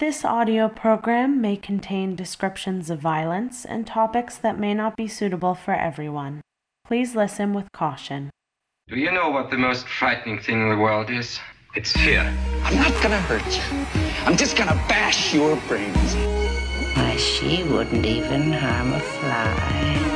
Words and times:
This 0.00 0.24
audio 0.24 0.70
program 0.70 1.42
may 1.42 1.58
contain 1.58 2.16
descriptions 2.16 2.88
of 2.88 3.00
violence 3.00 3.66
and 3.66 3.86
topics 3.86 4.38
that 4.38 4.58
may 4.58 4.72
not 4.72 4.96
be 4.96 5.06
suitable 5.06 5.54
for 5.54 5.74
everyone. 5.74 6.40
Please 6.86 7.14
listen 7.14 7.52
with 7.52 7.70
caution. 7.72 8.30
Do 8.88 8.96
you 8.96 9.12
know 9.12 9.28
what 9.28 9.50
the 9.50 9.58
most 9.58 9.86
frightening 9.86 10.40
thing 10.40 10.62
in 10.62 10.70
the 10.70 10.78
world 10.78 11.10
is? 11.10 11.38
It's 11.76 11.92
fear. 11.92 12.34
I'm 12.64 12.76
not 12.76 13.02
gonna 13.02 13.20
hurt 13.20 13.44
you. 13.44 13.86
I'm 14.24 14.38
just 14.38 14.56
gonna 14.56 14.82
bash 14.88 15.34
your 15.34 15.56
brains. 15.68 16.14
Why, 16.96 17.16
she 17.18 17.62
wouldn't 17.64 18.06
even 18.06 18.52
harm 18.52 18.94
a 18.94 19.00
fly. 19.00 20.09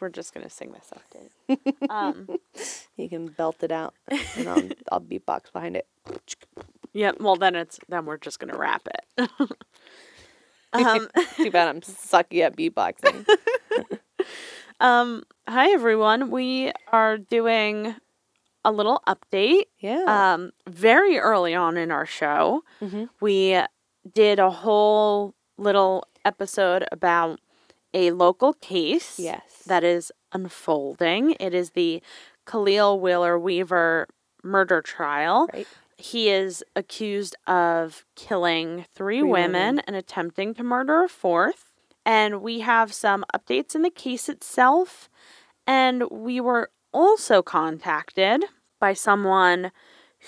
We're 0.00 0.08
just 0.10 0.32
gonna 0.34 0.50
sing 0.50 0.72
this 0.72 0.90
update. 0.96 1.90
um, 1.90 2.28
You 2.96 3.08
can 3.08 3.28
belt 3.28 3.62
it 3.62 3.70
out, 3.72 3.94
and 4.36 4.48
I'll, 4.48 4.68
I'll 4.92 5.00
beatbox 5.00 5.52
behind 5.52 5.76
it. 5.76 5.86
yeah. 6.92 7.12
Well, 7.20 7.36
then 7.36 7.54
it's 7.54 7.78
then 7.88 8.06
we're 8.06 8.16
just 8.18 8.38
gonna 8.40 8.56
wrap 8.58 8.86
it. 8.86 9.30
um, 10.72 11.08
Too 11.36 11.50
bad 11.50 11.68
I'm 11.68 11.80
sucky 11.80 12.40
at 12.44 12.56
beatboxing. 12.56 13.24
um, 14.80 15.22
hi 15.48 15.70
everyone. 15.70 16.30
We 16.30 16.72
are 16.92 17.18
doing 17.18 17.94
a 18.64 18.72
little 18.72 19.00
update. 19.06 19.62
Yeah. 19.78 20.04
Um, 20.34 20.50
very 20.68 21.18
early 21.18 21.54
on 21.54 21.76
in 21.76 21.90
our 21.90 22.06
show, 22.06 22.64
Mhm. 22.80 23.08
we 23.20 23.60
did 24.12 24.38
a 24.38 24.50
whole 24.50 25.34
little 25.56 26.04
episode 26.24 26.84
about 26.92 27.40
a 27.94 28.10
local 28.12 28.52
case. 28.54 29.18
yes. 29.18 29.62
that 29.66 29.84
is 29.84 30.12
unfolding. 30.32 31.34
It 31.40 31.54
is 31.54 31.70
the 31.70 32.02
Khalil 32.46 33.00
Wheeler 33.00 33.38
Weaver 33.38 34.06
murder 34.42 34.80
trial. 34.82 35.48
Right. 35.52 35.66
He 35.96 36.30
is 36.30 36.62
accused 36.76 37.34
of 37.46 38.04
killing 38.14 38.86
three, 38.94 39.20
Three 39.20 39.22
women, 39.30 39.52
women. 39.52 39.78
and 39.86 39.96
attempting 39.96 40.54
to 40.54 40.62
murder 40.62 41.04
a 41.04 41.08
fourth. 41.08 41.72
And 42.06 42.40
we 42.40 42.60
have 42.60 42.92
some 42.94 43.24
updates 43.34 43.74
in 43.74 43.82
the 43.82 43.90
case 43.90 44.28
itself. 44.28 45.10
And 45.66 46.04
we 46.10 46.40
were 46.40 46.70
also 46.92 47.42
contacted 47.42 48.44
by 48.80 48.94
someone 48.94 49.72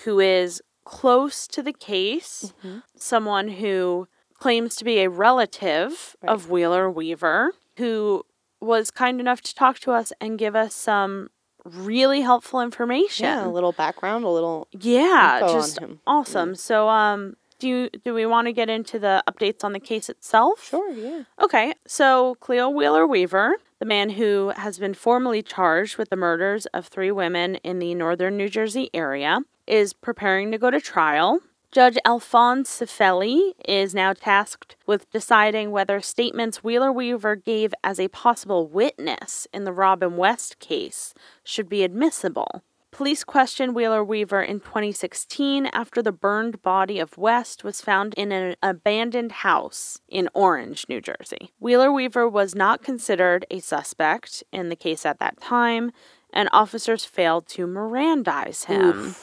who 0.03 0.19
is 0.19 0.61
close 0.83 1.47
to 1.47 1.63
the 1.63 1.73
case, 1.73 2.53
Mhm. 2.63 2.83
someone 2.97 3.47
who 3.47 4.07
claims 4.41 4.75
to 4.77 4.83
be 4.83 4.99
a 4.99 5.09
relative 5.09 6.15
Right. 6.21 6.31
of 6.33 6.49
Wheeler 6.49 6.89
Weaver, 6.89 7.53
who 7.77 8.25
was 8.59 8.91
kind 8.91 9.19
enough 9.19 9.41
to 9.41 9.55
talk 9.55 9.79
to 9.79 9.91
us 9.91 10.11
and 10.19 10.37
give 10.37 10.55
us 10.55 10.73
some 10.75 11.29
really 11.63 12.21
helpful 12.21 12.59
information. 12.61 13.25
Yeah, 13.25 13.45
a 13.45 13.49
little 13.49 13.71
background, 13.71 14.25
a 14.25 14.29
little 14.29 14.67
Yeah, 14.71 15.39
just 15.41 15.79
awesome. 16.07 16.55
So, 16.55 16.89
um, 16.89 17.35
do 17.59 17.67
you 17.67 17.89
do 18.03 18.13
we 18.15 18.25
want 18.25 18.47
to 18.47 18.53
get 18.53 18.69
into 18.69 18.97
the 18.97 19.23
updates 19.29 19.63
on 19.63 19.71
the 19.73 19.79
case 19.79 20.09
itself? 20.09 20.63
Sure, 20.65 20.89
yeah. 20.91 21.23
Okay, 21.39 21.73
so 21.85 22.35
Khalil 22.45 22.73
Wheeler 22.73 23.05
Weaver, 23.05 23.55
the 23.79 23.85
man 23.85 24.09
who 24.11 24.51
has 24.55 24.79
been 24.79 24.95
formally 24.95 25.43
charged 25.43 25.97
with 25.97 26.09
the 26.09 26.15
murders 26.15 26.65
of 26.67 26.87
three 26.87 27.11
women 27.11 27.55
in 27.57 27.77
the 27.77 27.93
northern 27.93 28.37
New 28.37 28.49
Jersey 28.49 28.89
area, 28.93 29.41
is 29.67 29.93
preparing 29.93 30.51
to 30.51 30.57
go 30.57 30.71
to 30.71 30.81
trial. 30.81 31.39
Judge 31.71 31.97
Alphonse 32.03 32.69
Cifelli 32.81 33.53
is 33.65 33.95
now 33.95 34.11
tasked 34.11 34.75
with 34.85 35.09
deciding 35.09 35.71
whether 35.71 36.01
statements 36.01 36.61
Wheeler 36.61 36.91
Weaver 36.91 37.37
gave 37.37 37.73
as 37.81 37.97
a 37.97 38.09
possible 38.09 38.67
witness 38.67 39.47
in 39.53 39.63
the 39.63 39.71
Robin 39.71 40.17
West 40.17 40.59
case 40.59 41.13
should 41.45 41.69
be 41.69 41.83
admissible. 41.83 42.61
Police 42.91 43.23
questioned 43.23 43.73
Wheeler 43.73 44.03
Weaver 44.03 44.41
in 44.41 44.59
2016 44.59 45.67
after 45.67 46.01
the 46.01 46.11
burned 46.11 46.61
body 46.61 46.99
of 46.99 47.17
West 47.17 47.63
was 47.63 47.79
found 47.79 48.15
in 48.15 48.33
an 48.33 48.57
abandoned 48.61 49.31
house 49.31 50.01
in 50.09 50.27
Orange, 50.33 50.85
New 50.89 50.99
Jersey. 50.99 51.53
Wheeler 51.59 51.89
Weaver 51.89 52.27
was 52.27 52.53
not 52.53 52.83
considered 52.83 53.45
a 53.49 53.59
suspect 53.59 54.43
in 54.51 54.67
the 54.67 54.75
case 54.75 55.05
at 55.05 55.19
that 55.19 55.39
time, 55.39 55.93
and 56.33 56.49
officers 56.51 57.05
failed 57.05 57.47
to 57.47 57.65
Mirandize 57.65 58.65
him. 58.65 59.15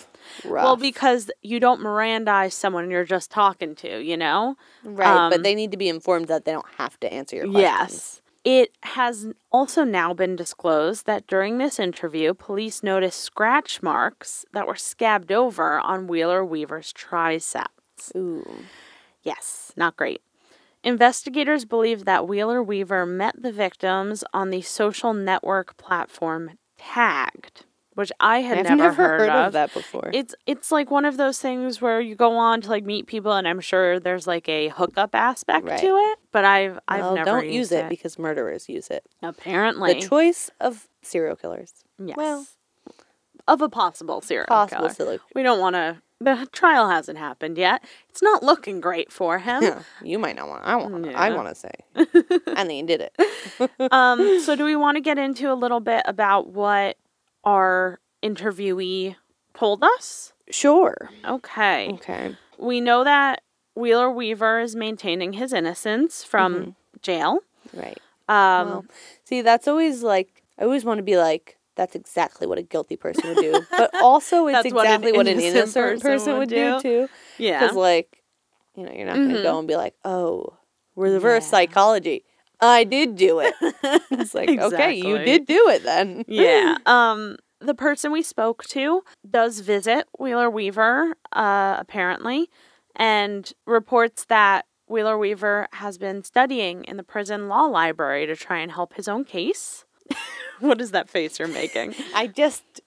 Rough. 0.45 0.65
Well, 0.65 0.77
because 0.77 1.31
you 1.43 1.61
don't 1.61 1.81
Mirandize 1.81 2.53
someone 2.53 2.91
you're 2.91 3.05
just 3.05 3.31
talking 3.31 3.75
to, 3.77 4.01
you 4.03 4.17
know? 4.17 4.57
right, 4.85 5.25
um, 5.25 5.31
but 5.31 5.43
they 5.43 5.55
need 5.55 5.71
to 5.71 5.77
be 5.77 5.89
informed 5.89 6.29
that 6.29 6.45
they 6.45 6.53
don't 6.53 6.67
have 6.77 6.99
to 7.01 7.13
answer 7.13 7.37
your 7.37 7.47
questions. 7.47 7.63
Yes. 7.63 8.23
It 8.45 8.71
has 8.83 9.27
also 9.51 9.85
now 9.85 10.15
been 10.15 10.37
disclosed 10.37 11.07
that 11.07 11.27
during 11.27 11.59
this 11.59 11.79
interview, 11.79 12.33
police 12.35 12.83
noticed 12.83 13.21
scratch 13.21 13.83
marks 13.83 14.47
that 14.53 14.67
were 14.67 14.77
scabbed 14.77 15.33
over 15.33 15.79
on 15.81 16.07
Wheeler 16.07 16.45
Weaver's 16.45 16.93
triceps. 16.93 18.13
Ooh. 18.17 18.65
Yes, 19.23 19.73
not 19.77 19.97
great. 19.97 20.23
Investigators 20.85 21.65
believe 21.65 22.05
that 22.05 22.29
Wheeler 22.29 22.63
Weaver 22.63 23.05
met 23.05 23.43
the 23.43 23.53
victims 23.53 24.23
on 24.33 24.51
the 24.51 24.63
social 24.63 25.13
network 25.13 25.77
platform 25.77 26.53
Tagged, 26.79 27.65
which 27.99 28.13
I 28.21 28.43
had 28.43 28.65
I've 28.65 28.79
never, 28.79 29.19
heard, 29.19 29.29
of. 29.29 29.53
that 29.55 29.75
before. 29.75 30.09
It's 30.15 30.33
it's 30.47 30.71
like 30.71 30.89
one 30.89 31.05
of 31.05 31.17
those 31.17 31.41
things 31.41 31.81
where 31.81 32.01
you 32.01 32.15
go 32.15 32.37
on 32.37 32.61
to 32.61 32.69
like 32.69 32.85
meet 32.85 33.09
people, 33.09 33.33
and 33.33 33.49
I'm 33.49 33.59
sure 33.59 33.99
there's 33.99 34.25
like 34.27 34.49
a 34.49 34.69
hookup 34.69 35.17
aspect 35.17 35.67
Right. 35.67 35.81
to 35.81 35.87
it. 35.87 36.19
But 36.31 36.45
I've 36.45 36.79
I've 36.87 37.01
well, 37.01 37.15
never 37.17 37.25
don't 37.33 37.49
use 37.51 37.73
it, 37.73 37.89
because 37.89 38.17
murderers 38.17 38.69
use 38.69 38.89
it. 38.89 39.05
Apparently, 39.21 39.95
The 39.95 40.01
choice 40.07 40.49
of 40.61 40.89
serial 41.03 41.35
killers. 41.35 41.73
yes. 41.99 42.17
well, 42.17 42.47
of 43.49 43.63
a 43.63 43.69
possible 43.69 44.21
serial 44.21 44.47
Possible 44.47 44.83
killer. 44.83 44.95
serial 44.95 45.21
We 45.35 45.43
don't 45.43 45.59
want 45.59 45.75
to. 45.75 46.01
The 46.21 46.49
trial 46.53 46.89
hasn't 46.91 47.17
happened 47.19 47.59
yet. 47.59 47.83
It's 48.11 48.23
not 48.23 48.43
looking 48.43 48.81
great 48.81 49.13
for 49.13 49.39
him. 49.41 49.63
Yeah, 49.63 49.83
you 50.05 50.19
might 50.21 50.37
not 50.37 50.49
want. 50.49 50.63
I 50.65 50.77
want. 50.77 51.15
I 51.15 51.31
want 51.35 51.49
to 51.49 51.55
say, 51.57 51.73
and 51.95 52.69
then 52.69 52.77
you 52.77 52.87
did 52.87 53.01
it. 53.09 53.93
um. 53.93 54.41
So, 54.41 54.55
do 54.55 54.65
we 54.65 54.77
want 54.77 54.97
to 54.97 55.01
get 55.01 55.19
into 55.19 55.53
a 55.53 55.55
little 55.55 55.81
bit 55.81 56.03
about 56.07 56.49
what 56.49 56.97
our 57.49 57.99
interviewee 58.23 59.17
told 59.55 59.83
us? 59.83 60.33
Sure. 60.51 61.11
Okay. 61.27 61.91
Okay. 61.95 62.37
We 62.59 62.81
know 62.81 63.05
that 63.05 63.43
Wheeler 63.75 64.11
Weaver 64.11 64.61
is 64.61 64.75
maintaining 64.77 65.35
his 65.35 65.53
innocence 65.53 66.25
from 66.25 66.77
jail. 67.03 67.41
Right. 67.73 68.01
Um. 68.29 68.69
well, 68.69 68.85
see, 69.25 69.41
that's 69.43 69.67
always 69.67 70.03
like 70.03 70.43
I 70.59 70.65
always 70.65 70.85
want 70.85 70.99
to 70.99 71.03
be 71.03 71.17
like 71.17 71.57
that's 71.77 71.95
exactly 71.95 72.47
what 72.47 72.59
a 72.59 72.63
guilty 72.63 72.97
person 72.97 73.29
would 73.29 73.39
do, 73.39 73.65
but 73.77 73.91
also 74.03 74.47
it's 74.49 74.63
That's 74.65 74.75
what 74.75 74.87
an 74.87 74.93
exactly 74.95 75.13
what 75.13 75.27
an 75.29 75.41
innocent 75.41 75.75
person 75.75 76.01
person, 76.11 76.33
would 76.33 76.39
would 76.41 76.49
do. 76.51 76.77
do 76.77 76.83
too. 76.83 77.09
yeah. 77.39 77.61
Because 77.61 77.77
like, 77.77 78.23
you 78.75 78.85
know, 78.85 78.93
you're 78.93 79.07
not 79.07 79.15
gonna 79.17 79.39
Mhm. 79.39 79.43
go 79.43 79.59
and 79.61 79.69
be 79.69 79.77
like, 79.77 79.95
oh, 80.05 80.55
reverse 80.97 81.45
Yeah. 81.45 81.51
psychology. 81.51 82.25
I 82.61 82.85
did 82.85 83.17
do 83.17 83.41
it. 83.41 83.55
it's 84.11 84.35
like, 84.35 84.49
okay, 84.49 84.95
you 84.95 85.19
did 85.19 85.47
do 85.47 85.69
it 85.69 85.83
then. 85.85 86.25
yeah. 86.27 86.77
Um, 86.87 87.37
the 87.61 87.75
person 87.75 88.13
we 88.13 88.23
spoke 88.23 88.65
to 88.67 89.03
does 89.29 89.61
visit 89.61 90.07
Wheeler 90.19 90.49
Weaver, 90.49 91.17
uh, 91.33 91.77
apparently, 91.79 92.51
and 92.97 93.53
reports 93.67 94.25
that 94.27 94.67
Wheeler 94.89 95.19
Weaver 95.19 95.69
has 95.73 95.99
been 95.99 96.23
studying 96.25 96.85
in 96.85 96.97
the 96.97 97.03
prison 97.03 97.49
law 97.49 97.65
library 97.65 98.27
to 98.27 98.37
try 98.37 98.59
and 98.59 98.73
help 98.73 98.95
his 98.95 99.09
own 99.09 99.25
case. 99.25 99.85
what 100.61 100.81
is 100.81 100.93
that 100.93 101.09
face 101.09 101.39
you're 101.39 101.49
making? 101.49 101.95
I 102.15 102.27
just 102.27 102.81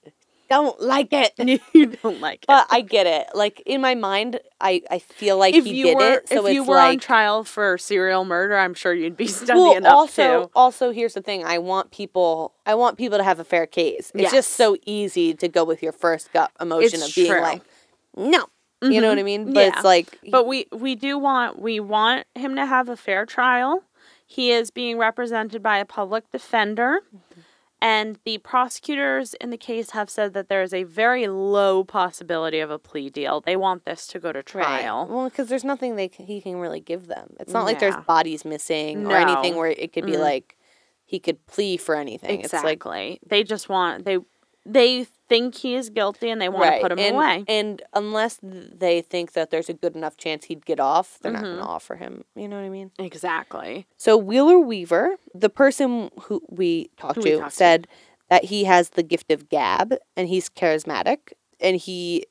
don't 0.52 0.82
like 0.82 1.10
it. 1.14 1.34
you 1.74 1.86
don't 1.88 2.20
like 2.22 2.44
it. 2.44 2.48
But 2.48 2.68
I 2.70 2.82
get 2.82 3.08
it. 3.08 3.28
Like 3.34 3.62
in 3.66 3.82
my 3.82 3.96
mind, 3.96 4.40
I, 4.60 4.84
I 4.92 5.00
feel 5.00 5.38
like 5.38 5.56
if 5.56 5.66
he 5.66 5.76
you 5.76 5.86
did 5.88 5.96
were 5.98 6.14
it. 6.16 6.30
So 6.30 6.46
if 6.46 6.54
you 6.54 6.62
it's 6.62 6.70
were 6.70 6.78
on 6.80 7.00
trial 7.00 7.44
for 7.44 7.78
serial 7.78 8.26
murder, 8.26 8.58
I'm 8.58 8.74
sure 8.74 8.94
you'd 8.94 9.18
be 9.18 9.28
studying 9.42 9.84
well, 9.84 9.88
up 9.88 9.94
also, 9.98 10.46
too. 10.46 10.52
also 10.56 10.92
here's 10.92 11.14
the 11.16 11.22
thing. 11.22 11.44
I 11.46 11.58
want 11.58 11.92
people. 11.92 12.54
I 12.66 12.76
want 12.76 12.98
people 12.98 13.18
to 13.18 13.24
have 13.24 13.40
a 13.40 13.44
fair 13.46 13.66
case. 13.66 14.12
It's 14.14 14.24
Yes. 14.24 14.32
just 14.32 14.52
so 14.54 14.78
easy 14.86 15.34
to 15.34 15.48
go 15.48 15.64
with 15.64 15.82
your 15.82 15.94
first 15.94 16.32
gut 16.34 16.52
emotion 16.60 17.00
It's 17.02 17.10
of 17.10 17.16
being 17.16 17.32
true. 17.32 17.42
like, 17.42 17.62
no. 18.16 18.46
You 18.84 19.00
know 19.00 19.08
Mhm. 19.08 19.10
what 19.10 19.20
I 19.20 19.24
mean? 19.24 19.54
But 19.54 19.60
Yeah. 19.62 19.68
it's 19.76 19.84
like, 19.84 20.20
But 20.30 20.46
we 20.48 20.68
we 20.72 20.96
do 20.96 21.18
want 21.18 21.60
we 21.62 21.80
want 21.80 22.26
him 22.36 22.56
to 22.56 22.66
have 22.66 22.90
a 22.90 22.98
fair 22.98 23.26
trial. 23.26 23.84
He 24.26 24.52
is 24.52 24.72
being 24.72 24.98
represented 24.98 25.62
by 25.62 25.78
a 25.78 25.86
public 25.86 26.30
defender. 26.32 27.02
And 27.84 28.20
the 28.26 28.38
prosecutors 28.38 29.34
in 29.36 29.50
the 29.50 29.58
case 29.58 29.90
have 29.92 30.10
said 30.10 30.34
that 30.34 30.50
there 30.50 30.62
is 30.62 30.72
a 30.74 30.84
very 30.84 31.28
low 31.28 31.84
possibility 31.84 32.60
of 32.60 32.70
a 32.70 32.78
plea 32.78 33.10
deal. 33.10 33.42
They 33.42 33.56
want 33.56 33.86
this 33.86 34.06
to 34.08 34.20
go 34.20 34.32
to 34.32 34.38
Right. 34.40 34.46
trial. 34.82 35.08
Well, 35.10 35.30
because 35.30 35.50
there's 35.50 35.64
nothing 35.64 35.96
they 35.96 36.08
c- 36.10 36.24
he 36.26 36.42
can 36.42 36.58
really 36.58 36.80
give 36.80 37.08
them. 37.08 37.36
It's 37.40 37.54
not 37.54 37.66
like 37.66 37.80
there's 37.80 37.96
bodies 38.08 38.46
missing 38.46 39.08
or 39.08 39.16
anything 39.16 39.56
where 39.56 39.72
it 39.72 39.94
could 39.94 40.06
be 40.06 40.12
Mm. 40.14 40.20
like 40.20 40.58
he 41.06 41.20
could 41.20 41.44
plea 41.48 41.76
for 41.78 41.96
anything. 41.96 42.42
It's 42.42 42.54
like 42.54 42.74
Exactly. 42.84 43.20
they 43.26 43.44
just 43.44 43.68
want 43.68 44.06
they 44.06 44.20
they 44.64 45.08
think 45.32 45.56
he 45.56 45.76
is 45.76 45.90
guilty 45.90 46.30
and 46.30 46.42
they 46.42 46.50
want 46.50 46.66
to 46.76 46.82
put 46.82 46.92
him 46.92 47.00
and, 47.00 47.16
away. 47.16 47.44
And 47.48 47.82
unless 47.94 48.40
they 48.44 49.02
think 49.02 49.32
that 49.34 49.50
there's 49.52 49.70
a 49.70 49.74
good 49.74 49.96
enough 49.96 50.18
chance 50.18 50.46
he'd 50.46 50.66
get 50.66 50.80
off, 50.80 51.18
they're 51.22 51.32
not 51.32 51.44
Mm-hmm. 51.44 51.56
going 51.56 51.66
to 51.66 51.72
offer 51.72 51.96
him. 51.96 52.24
You 52.36 52.48
know 52.48 52.58
what 52.58 52.66
I 52.66 52.70
mean? 52.70 52.92
exactly. 53.00 53.88
So 53.98 54.18
Wheeler 54.18 54.60
Weaver, 54.60 55.16
the 55.34 55.50
person 55.50 56.10
who 56.24 56.42
we 56.50 56.90
talked 56.98 57.16
Who 57.16 57.22
we 57.24 57.32
to, 57.32 57.38
talked 57.40 57.52
to. 57.52 57.56
said 57.58 57.88
that 58.30 58.46
he 58.46 58.66
has 58.66 58.90
the 58.92 59.04
gift 59.04 59.32
of 59.32 59.50
gab 59.50 59.96
and 60.18 60.28
he's 60.28 60.50
charismatic 60.50 61.34
and 61.60 61.78
he 61.78 62.26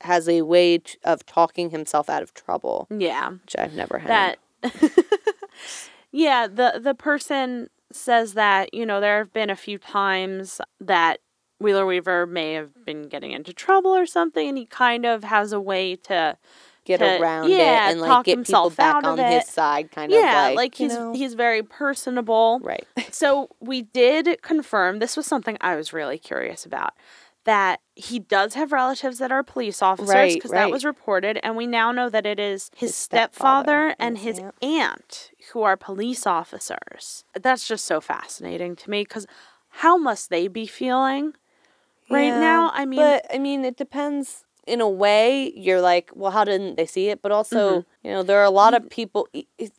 has 0.00 0.28
a 0.28 0.42
way 0.42 0.78
t- 0.78 0.98
of 1.04 1.24
talking 1.26 1.70
himself 1.70 2.08
out 2.10 2.22
of 2.22 2.34
trouble, 2.34 2.86
Yeah. 2.90 3.30
which 3.30 3.56
I've 3.58 3.72
never 3.74 3.98
had. 3.98 4.08
that 4.10 4.38
yeah 6.12 6.46
the 6.46 6.80
the 6.82 6.94
person 6.94 7.68
says 7.92 8.34
that 8.34 8.72
you 8.74 8.84
know 8.86 9.00
there 9.00 9.18
have 9.18 9.32
been 9.32 9.50
a 9.50 9.56
few 9.56 9.78
times 9.78 10.60
that 10.80 11.20
wheeler 11.64 11.86
weaver 11.86 12.26
may 12.26 12.52
have 12.52 12.84
been 12.84 13.08
getting 13.08 13.32
into 13.32 13.52
trouble 13.52 13.90
or 13.90 14.06
something 14.06 14.46
and 14.48 14.56
he 14.58 14.66
kind 14.66 15.04
of 15.04 15.24
has 15.24 15.52
a 15.52 15.60
way 15.60 15.96
to 15.96 16.36
get 16.84 16.98
to- 16.98 17.20
around 17.20 17.48
yeah, 17.50 17.88
it 17.88 17.92
and 17.92 18.00
like 18.00 18.24
get 18.24 18.32
people 18.46 18.68
himself 18.70 18.76
back 18.76 19.02
on 19.04 19.18
his 19.18 19.46
side, 19.48 19.90
kind 19.90 20.12
of 20.12 20.18
yeah 20.20 20.44
like, 20.48 20.56
like, 20.56 20.80
you 20.80 20.86
he's 20.88 20.96
know? 20.96 21.12
he's 21.14 21.34
very 21.34 21.62
personable. 21.62 22.60
Right. 22.62 22.86
so 23.10 23.48
we 23.60 23.82
did 23.82 24.38
confirm 24.42 24.98
this 24.98 25.16
was 25.16 25.26
something 25.26 25.56
i 25.60 25.74
was 25.76 25.92
really 25.92 26.18
curious 26.18 26.64
about 26.66 26.92
that 27.44 27.80
he 27.94 28.18
does 28.18 28.54
have 28.54 28.72
relatives 28.72 29.18
that 29.18 29.30
are 29.30 29.42
police 29.42 29.82
officers 29.82 30.14
Right, 30.14 30.34
because 30.34 30.50
that 30.50 30.70
was 30.70 30.84
reported 30.84 31.38
and 31.42 31.56
we 31.56 31.66
now 31.66 31.92
know 31.92 32.08
that 32.08 32.24
it 32.26 32.38
is 32.40 32.70
his, 32.74 32.88
His 32.90 32.96
stepfather. 32.96 33.90
stepfather 33.90 33.96
and 33.98 34.18
his 34.18 34.38
his 34.38 34.50
aunt 34.62 35.30
who 35.52 35.62
are 35.62 35.76
police 35.76 36.26
officers. 36.26 37.24
That's 37.40 37.66
just 37.68 37.84
so 37.84 38.00
fascinating 38.00 38.76
to 38.76 38.90
me 38.90 39.02
because 39.02 39.26
how 39.68 39.96
must 39.98 40.30
they 40.30 40.48
be 40.48 40.66
feeling 40.66 41.34
right 42.10 42.32
Yeah, 42.32 42.40
now 42.40 42.70
i 42.74 42.84
mean 42.84 43.00
but 43.00 43.26
I 43.32 43.38
mean, 43.38 43.64
it 43.64 43.76
depends. 43.76 44.44
In 44.66 44.80
a 44.80 44.88
way, 44.88 45.52
you're 45.54 45.82
like, 45.82 46.10
well, 46.14 46.30
how 46.30 46.42
didn't 46.42 46.76
they 46.76 46.86
see 46.86 47.10
it? 47.10 47.20
But 47.20 47.32
also, 47.32 47.58
Mm-hmm. 47.58 48.08
you 48.08 48.14
know, 48.14 48.22
there 48.22 48.38
are 48.40 48.44
a 48.44 48.50
lot 48.62 48.72
of 48.72 48.88
people. 48.88 49.28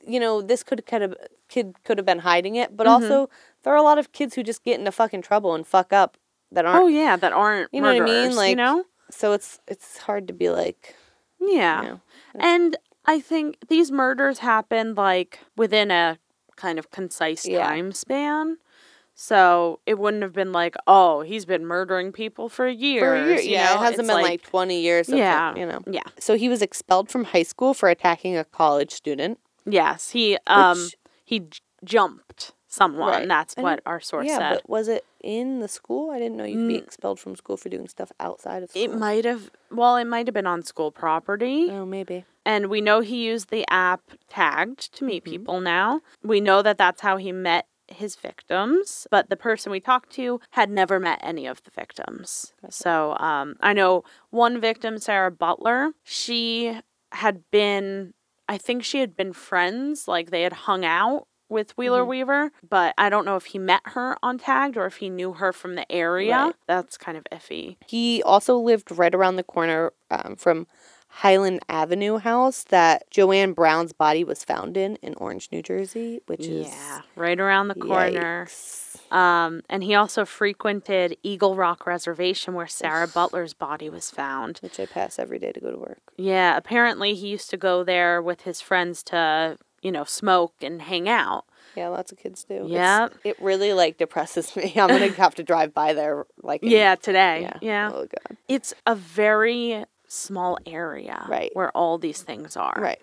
You 0.06 0.20
know, 0.20 0.44
this 0.44 0.62
could 0.62 0.86
kind 0.86 1.04
of 1.04 1.16
kid 1.50 1.74
could 1.84 1.98
have 1.98 2.06
been 2.06 2.20
hiding 2.20 2.56
it, 2.56 2.78
but 2.78 2.86
Mm-hmm. 2.86 3.02
also 3.04 3.30
there 3.64 3.74
are 3.74 3.78
a 3.78 3.82
lot 3.82 3.98
of 3.98 4.12
kids 4.12 4.36
who 4.36 4.44
just 4.44 4.64
get 4.64 4.78
into 4.78 4.92
fucking 4.92 5.24
trouble 5.24 5.56
and 5.56 5.66
fuck 5.66 5.92
up 5.92 6.18
that 6.52 6.66
aren't. 6.66 6.84
oh 6.84 6.88
yeah 6.88 7.18
that 7.18 7.34
aren't 7.34 7.74
You 7.74 7.82
know 7.82 7.88
what 7.88 7.98
I 7.98 8.06
mean? 8.06 8.36
Like, 8.36 8.52
you 8.52 8.56
know 8.58 8.86
So 9.10 9.34
it's 9.34 9.60
it's 9.68 9.98
hard 10.06 10.28
to 10.28 10.34
be 10.34 10.50
like, 10.52 10.94
yeah 11.42 11.82
you 11.82 11.90
know, 11.90 12.00
And 12.40 12.78
I 13.06 13.20
think 13.22 13.58
these 13.70 13.92
murders 13.92 14.40
happened 14.40 14.98
like 14.98 15.40
within 15.58 15.90
a 15.90 16.20
kind 16.58 16.78
of 16.78 16.92
concise 16.92 17.44
Yeah. 17.48 17.66
time 17.68 17.92
span. 17.92 18.58
So 19.18 19.80
it 19.86 19.98
wouldn't 19.98 20.24
have 20.24 20.34
been 20.34 20.52
like, 20.52 20.76
oh, 20.88 21.22
he's 21.22 21.46
been 21.46 21.66
murdering 21.66 22.12
people 22.12 22.50
for 22.50 22.68
years. 22.68 23.02
for 23.02 23.16
a 23.16 23.26
year, 23.26 23.40
yeah, 23.40 23.66
know? 23.68 23.74
it 23.76 23.78
hasn't 23.86 24.00
It's 24.02 24.08
been 24.14 24.22
like, 24.22 24.42
twenty 24.44 24.82
years. 24.82 25.08
Of 25.10 25.18
yeah, 25.18 25.52
it, 25.54 25.58
you 25.58 25.66
know. 25.66 25.80
yeah, 25.90 26.04
So 26.20 26.36
he 26.36 26.50
was 26.50 26.62
expelled 26.62 27.10
from 27.10 27.24
high 27.24 27.44
school 27.44 27.74
for 27.74 27.88
attacking 27.90 28.36
a 28.38 28.44
college 28.44 28.92
student. 28.92 29.40
yes. 29.66 30.12
He 30.12 30.38
um 30.48 30.78
Which- 30.78 30.96
he 31.24 31.40
j- 31.40 31.60
jumped 31.84 32.52
someone. 32.68 33.08
Right. 33.10 33.28
That's 33.28 33.56
what 33.56 33.80
our 33.86 34.02
source 34.02 34.28
yeah, 34.28 34.38
said. 34.38 34.54
but 34.56 34.70
was 34.70 34.90
it 34.90 35.06
in 35.24 35.60
the 35.62 35.68
school? 35.70 36.12
I 36.12 36.20
didn't 36.20 36.36
know 36.38 36.44
you 36.44 36.58
could 36.58 36.68
be 36.68 36.76
expelled 36.76 37.20
from 37.22 37.36
school 37.38 37.56
for 37.58 37.70
doing 37.70 37.88
stuff 37.88 38.12
outside 38.20 38.64
of 38.64 38.70
school. 38.72 38.84
It 38.84 38.94
might 38.94 39.24
have. 39.24 39.50
Well, 39.72 39.96
it 39.96 40.06
might 40.06 40.28
have 40.28 40.34
been 40.34 40.46
on 40.46 40.62
school 40.62 40.92
property. 40.92 41.68
Oh, 41.72 41.86
maybe. 41.86 42.26
And 42.46 42.68
we 42.68 42.82
know 42.82 43.00
he 43.00 43.24
used 43.26 43.50
the 43.50 43.66
app 43.72 44.02
tagged 44.30 44.94
to 44.98 45.06
meet 45.06 45.24
Mm-hmm. 45.24 45.32
people 45.32 45.62
now. 45.62 46.02
We 46.22 46.42
know 46.42 46.62
that 46.62 46.78
that's 46.78 47.00
how 47.02 47.16
he 47.18 47.32
met 47.32 47.66
his 47.88 48.16
victims, 48.16 49.08
but 49.12 49.30
the 49.30 49.36
person 49.36 49.72
we 49.72 49.80
talked 49.80 50.12
to 50.14 50.40
had 50.52 50.70
never 50.70 51.00
met 51.00 51.20
any 51.22 51.46
of 51.46 51.64
the 51.64 51.72
victims. 51.72 52.54
So 52.70 53.16
um, 53.18 53.56
I 53.62 53.74
know 53.74 54.04
one 54.30 54.60
victim, 54.60 54.98
Sarah 54.98 55.32
Butler, 55.32 55.92
she 56.04 56.80
had 57.12 57.44
been, 57.52 58.14
I 58.50 58.58
think 58.58 58.84
she 58.84 59.00
had 59.00 59.16
been 59.16 59.34
friends, 59.34 60.08
like 60.08 60.32
they 60.32 60.42
had 60.44 60.54
hung 60.54 60.84
out 60.84 61.28
with 61.48 61.78
Wheeler 61.78 62.02
Mm-hmm. 62.02 62.10
Weaver, 62.10 62.52
but 62.68 62.96
I 62.98 63.10
don't 63.10 63.26
know 63.26 63.36
if 63.36 63.46
he 63.46 63.60
met 63.60 63.82
her 63.86 64.18
on 64.24 64.40
tagged 64.40 64.78
or 64.78 64.88
if 64.88 64.98
he 64.98 65.10
knew 65.10 65.34
her 65.34 65.54
from 65.54 65.76
the 65.76 65.90
area. 65.92 66.36
Right. 66.36 66.56
That's 66.68 66.98
kind 66.98 67.18
of 67.18 67.24
iffy. 67.32 67.78
He 67.88 68.24
also 68.24 68.58
lived 68.58 68.92
right 68.92 69.14
around 69.14 69.36
the 69.36 69.44
corner 69.44 69.94
um, 70.10 70.36
from 70.38 70.66
Highland 71.20 71.62
Avenue 71.70 72.18
house 72.18 72.64
that 72.66 73.10
Joanne 73.10 73.54
Brown's 73.54 73.94
body 73.94 74.24
was 74.26 74.44
found 74.44 74.76
in 74.76 74.98
in 74.98 75.14
Orange, 75.16 75.48
New 75.52 75.62
Jersey, 75.62 76.20
which 76.28 76.46
is 76.46 76.68
yeah, 76.68 77.02
right 77.16 77.40
around 77.40 77.70
the 77.70 77.76
corner. 77.76 78.48
Um, 79.12 79.62
and 79.70 79.84
he 79.84 79.96
also 79.96 80.26
frequented 80.26 81.16
Eagle 81.24 81.56
Rock 81.56 81.86
Reservation 81.88 82.54
where 82.54 82.68
Sarah 82.68 83.08
Butler's 83.14 83.54
body 83.54 83.90
was 83.90 84.12
found. 84.12 84.58
which 84.60 84.80
I 84.80 84.86
pass 84.88 85.18
every 85.18 85.40
day 85.40 85.52
to 85.54 85.60
go 85.60 85.72
to 85.72 85.78
work. 85.78 86.02
Yeah, 86.18 86.58
apparently 86.58 87.14
he 87.14 87.28
used 87.30 87.50
to 87.52 87.58
go 87.58 87.84
there 87.84 88.22
with 88.22 88.42
his 88.42 88.60
friends 88.62 89.02
to, 89.04 89.58
you 89.82 89.92
know, 89.92 90.04
smoke 90.04 90.54
and 90.62 90.82
hang 90.82 91.08
out. 91.08 91.46
Yeah, 91.78 91.90
lots 91.90 92.12
of 92.12 92.18
kids 92.18 92.44
do. 92.44 92.66
Yep. 92.68 93.14
it 93.24 93.42
really 93.42 93.72
like 93.74 93.98
depresses 93.98 94.54
me. 94.56 94.74
I'm 94.78 94.90
gonna 94.90 95.10
have 95.12 95.36
to 95.36 95.44
drive 95.44 95.74
by 95.74 95.94
there 95.94 96.26
like 96.44 96.62
in- 96.64 96.72
Yeah, 96.72 96.96
today. 96.96 97.42
yeah. 97.44 97.58
Yeah. 97.62 97.92
Oh 97.94 98.02
god. 98.06 98.38
It's 98.50 98.74
a 98.86 98.96
very 98.96 99.86
small 100.08 100.58
area 100.66 101.26
Right. 101.30 101.52
where 101.54 101.72
all 101.72 101.98
these 101.98 102.22
things 102.22 102.56
are. 102.58 102.76
Right. 102.78 103.00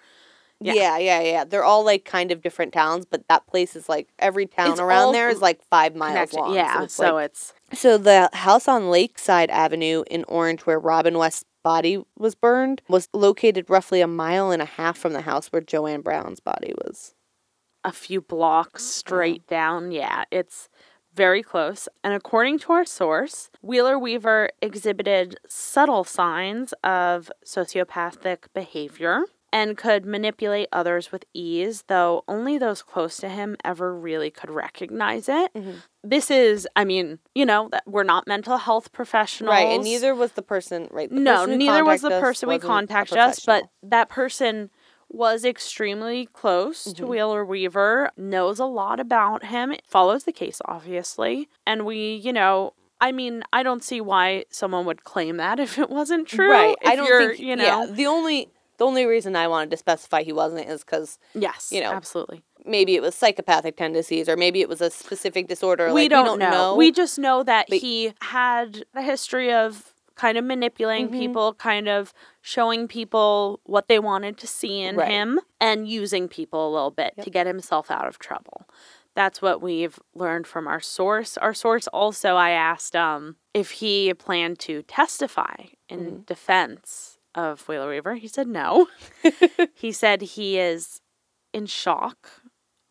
Yeah. 0.60 0.74
Yeah. 0.74 0.98
yeah, 0.98 1.20
yeah, 1.20 1.44
They're 1.44 1.64
all 1.64 1.84
like 1.84 2.04
kind 2.04 2.30
of 2.30 2.40
different 2.40 2.72
towns, 2.72 3.04
but 3.04 3.26
that 3.28 3.46
place 3.48 3.74
is 3.74 3.88
like 3.88 4.08
every 4.20 4.46
town 4.46 4.70
It's 4.72 4.80
around 4.80 5.12
there 5.12 5.28
is 5.28 5.40
like 5.42 5.60
five 5.70 5.96
miles 5.96 6.12
Connected. 6.30 6.36
long. 6.38 6.54
Yeah, 6.54 6.74
so, 6.76 6.82
it's, 6.84 6.94
so 6.94 7.14
like- 7.14 7.24
it's 7.26 7.52
So 7.74 7.98
the 7.98 8.30
house 8.32 8.68
on 8.68 8.88
Lakeside 8.90 9.50
Avenue 9.50 10.04
in 10.08 10.24
Orange 10.28 10.60
where 10.62 10.78
Robin 10.78 11.18
West's 11.18 11.44
body 11.64 12.04
was 12.16 12.34
burned 12.36 12.80
was 12.88 13.08
located 13.12 13.68
roughly 13.70 14.00
a 14.00 14.06
mile 14.06 14.50
and 14.52 14.62
a 14.62 14.66
half 14.66 14.96
from 14.98 15.12
the 15.14 15.22
house 15.22 15.48
where 15.48 15.62
Joanne 15.62 16.00
Brown's 16.00 16.40
body 16.40 16.72
was. 16.84 17.14
a 17.84 17.90
few 17.92 18.20
blocks 18.20 18.84
straight 18.84 19.44
down. 19.48 19.90
Yeah, 19.90 20.22
it's 20.30 20.68
very 21.14 21.42
close. 21.42 21.88
And 22.02 22.14
according 22.14 22.58
to 22.60 22.72
our 22.72 22.84
source, 22.84 23.50
Wheeler 23.60 23.98
Weaver 23.98 24.50
exhibited 24.60 25.36
subtle 25.48 26.04
signs 26.04 26.72
of 26.84 27.30
sociopathic 27.44 28.44
behavior 28.54 29.24
and 29.52 29.76
could 29.76 30.06
manipulate 30.06 30.66
others 30.72 31.12
with 31.12 31.24
ease, 31.34 31.84
though 31.86 32.24
only 32.26 32.56
those 32.56 32.82
close 32.82 33.18
to 33.18 33.28
him 33.28 33.54
ever 33.62 33.94
really 33.94 34.30
could 34.30 34.48
recognize 34.48 35.28
it. 35.28 35.52
Mm-hmm. 35.54 35.72
This 36.02 36.30
is, 36.30 36.66
I 36.74 36.84
mean, 36.84 37.18
you 37.34 37.44
know, 37.44 37.68
we're 37.86 38.02
not 38.02 38.26
mental 38.26 38.56
health 38.56 38.92
professionals. 38.92 39.52
Right, 39.52 39.68
and 39.68 39.84
neither 39.84 40.14
was 40.14 40.32
the 40.32 40.42
person 40.42 40.88
right. 40.90 41.10
the 41.10 41.20
no, 41.20 41.44
person 41.44 41.58
neither 41.58 41.84
was 41.84 42.00
the 42.00 42.18
person 42.18 42.48
we 42.48 42.58
contacted 42.58 43.18
us, 43.18 43.44
but 43.44 43.64
that 43.82 44.08
person 44.08 44.70
was 45.12 45.44
extremely 45.44 46.26
close 46.26 46.84
Mm-hmm. 46.84 46.96
to 47.04 47.06
Wheeler 47.06 47.44
Weaver, 47.44 48.10
knows 48.16 48.58
a 48.58 48.64
lot 48.64 48.98
about 48.98 49.44
him, 49.44 49.74
follows 49.86 50.24
the 50.24 50.32
case, 50.32 50.60
obviously. 50.64 51.48
And 51.66 51.84
we, 51.84 52.14
you 52.14 52.32
know, 52.32 52.72
I 53.00 53.12
mean, 53.12 53.42
I 53.52 53.62
don't 53.62 53.84
see 53.84 54.00
why 54.00 54.44
someone 54.50 54.84
would 54.86 55.04
claim 55.04 55.36
that 55.36 55.60
if 55.66 55.78
it 55.78 55.90
wasn't 55.90 56.28
true. 56.28 56.50
right, 56.50 56.76
If 56.80 56.88
I 56.88 56.96
don't 56.96 57.06
think 57.28 57.40
you 57.40 57.56
know, 57.56 57.64
yeah, 57.64 57.86
the 57.90 58.06
only 58.06 58.48
the 58.78 58.86
only 58.86 59.04
reason 59.06 59.36
I 59.36 59.46
wanted 59.48 59.70
to 59.72 59.76
specify 59.76 60.22
he 60.22 60.32
wasn't 60.32 60.68
is 60.68 60.82
because 60.82 61.18
yes, 61.34 61.70
you 61.70 61.80
know, 61.82 61.92
absolutely. 61.92 62.42
maybe 62.64 62.96
it 62.96 63.02
was 63.02 63.14
psychopathic 63.14 63.76
tendencies 63.76 64.28
or 64.28 64.36
maybe 64.36 64.60
it 64.60 64.68
was 64.68 64.80
a 64.80 64.90
specific 64.90 65.46
disorder. 65.46 65.92
we, 65.92 66.02
like, 66.02 66.10
don't 66.10 66.22
we 66.24 66.28
don't 66.30 66.38
know. 66.38 66.50
know. 66.50 66.76
We 66.76 66.90
just 66.90 67.18
know 67.18 67.42
that 67.42 67.66
But- 67.68 67.78
he 67.78 68.14
had 68.22 68.84
a 68.94 69.02
history 69.02 69.52
of 69.52 69.91
kind 70.22 70.38
of 70.38 70.44
manipulating 70.44 71.08
Mm-hmm. 71.08 71.18
people, 71.24 71.46
kind 71.54 71.88
of 71.88 72.12
showing 72.40 72.86
people 72.88 73.60
what 73.64 73.88
they 73.88 73.98
wanted 73.98 74.34
to 74.38 74.46
see 74.46 74.80
in 74.88 74.96
Right. 74.96 75.10
him, 75.10 75.40
and 75.60 75.88
using 75.88 76.28
people 76.28 76.60
a 76.68 76.72
little 76.76 76.90
bit 77.02 77.12
to 77.24 77.30
get 77.30 77.46
himself 77.46 77.90
out 77.90 78.06
of 78.06 78.18
trouble. 78.18 78.58
That's 79.14 79.42
what 79.42 79.60
we've 79.60 79.98
learned 80.14 80.46
from 80.46 80.66
our 80.68 80.80
source. 80.80 81.36
Our 81.36 81.54
source 81.54 81.86
also, 81.88 82.30
I 82.36 82.50
asked 82.50 82.94
um, 82.96 83.36
if 83.52 83.68
he 83.80 84.14
planned 84.14 84.58
to 84.60 84.82
testify 84.98 85.56
in 85.88 85.98
Mm-hmm. 86.00 86.16
defense 86.34 87.18
of 87.34 87.66
Wheeler 87.68 87.88
Weaver. 87.90 88.14
He 88.14 88.28
said 88.28 88.46
no. 88.46 88.86
he 89.74 89.90
said 89.92 90.22
he 90.22 90.58
is 90.58 91.00
in 91.52 91.66
shock, 91.66 92.18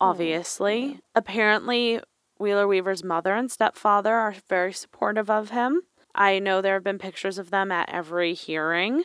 obviously. 0.00 1.00
Apparently, 1.14 2.00
Wheeler 2.38 2.66
Weaver's 2.66 3.04
mother 3.04 3.34
and 3.34 3.50
stepfather 3.50 4.14
are 4.14 4.34
very 4.48 4.72
supportive 4.72 5.30
of 5.30 5.50
him. 5.50 5.82
I 6.14 6.38
know 6.38 6.60
there 6.60 6.74
have 6.74 6.84
been 6.84 6.98
pictures 6.98 7.38
of 7.38 7.50
them 7.50 7.72
at 7.72 7.88
every 7.88 8.34
hearing. 8.34 9.04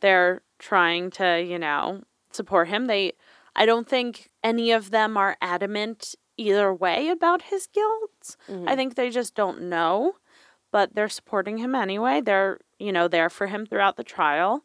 They're 0.00 0.42
trying 0.58 1.10
to, 1.12 1.42
you 1.42 1.58
know, 1.58 2.02
support 2.32 2.68
him. 2.68 2.86
They 2.86 3.12
I 3.54 3.66
don't 3.66 3.88
think 3.88 4.30
any 4.42 4.70
of 4.70 4.90
them 4.90 5.16
are 5.16 5.36
adamant 5.40 6.14
either 6.36 6.72
way 6.72 7.08
about 7.08 7.42
his 7.42 7.66
guilt. 7.66 8.36
I 8.68 8.74
think 8.76 8.94
they 8.94 9.10
just 9.10 9.34
don't 9.34 9.62
know, 9.62 10.14
but 10.72 10.94
they're 10.94 11.08
supporting 11.08 11.58
him 11.58 11.74
anyway. 11.74 12.20
They're, 12.20 12.60
you 12.78 12.92
know, 12.92 13.08
there 13.08 13.28
for 13.28 13.48
him 13.48 13.66
throughout 13.66 13.96
the 13.96 14.04
trial. 14.04 14.64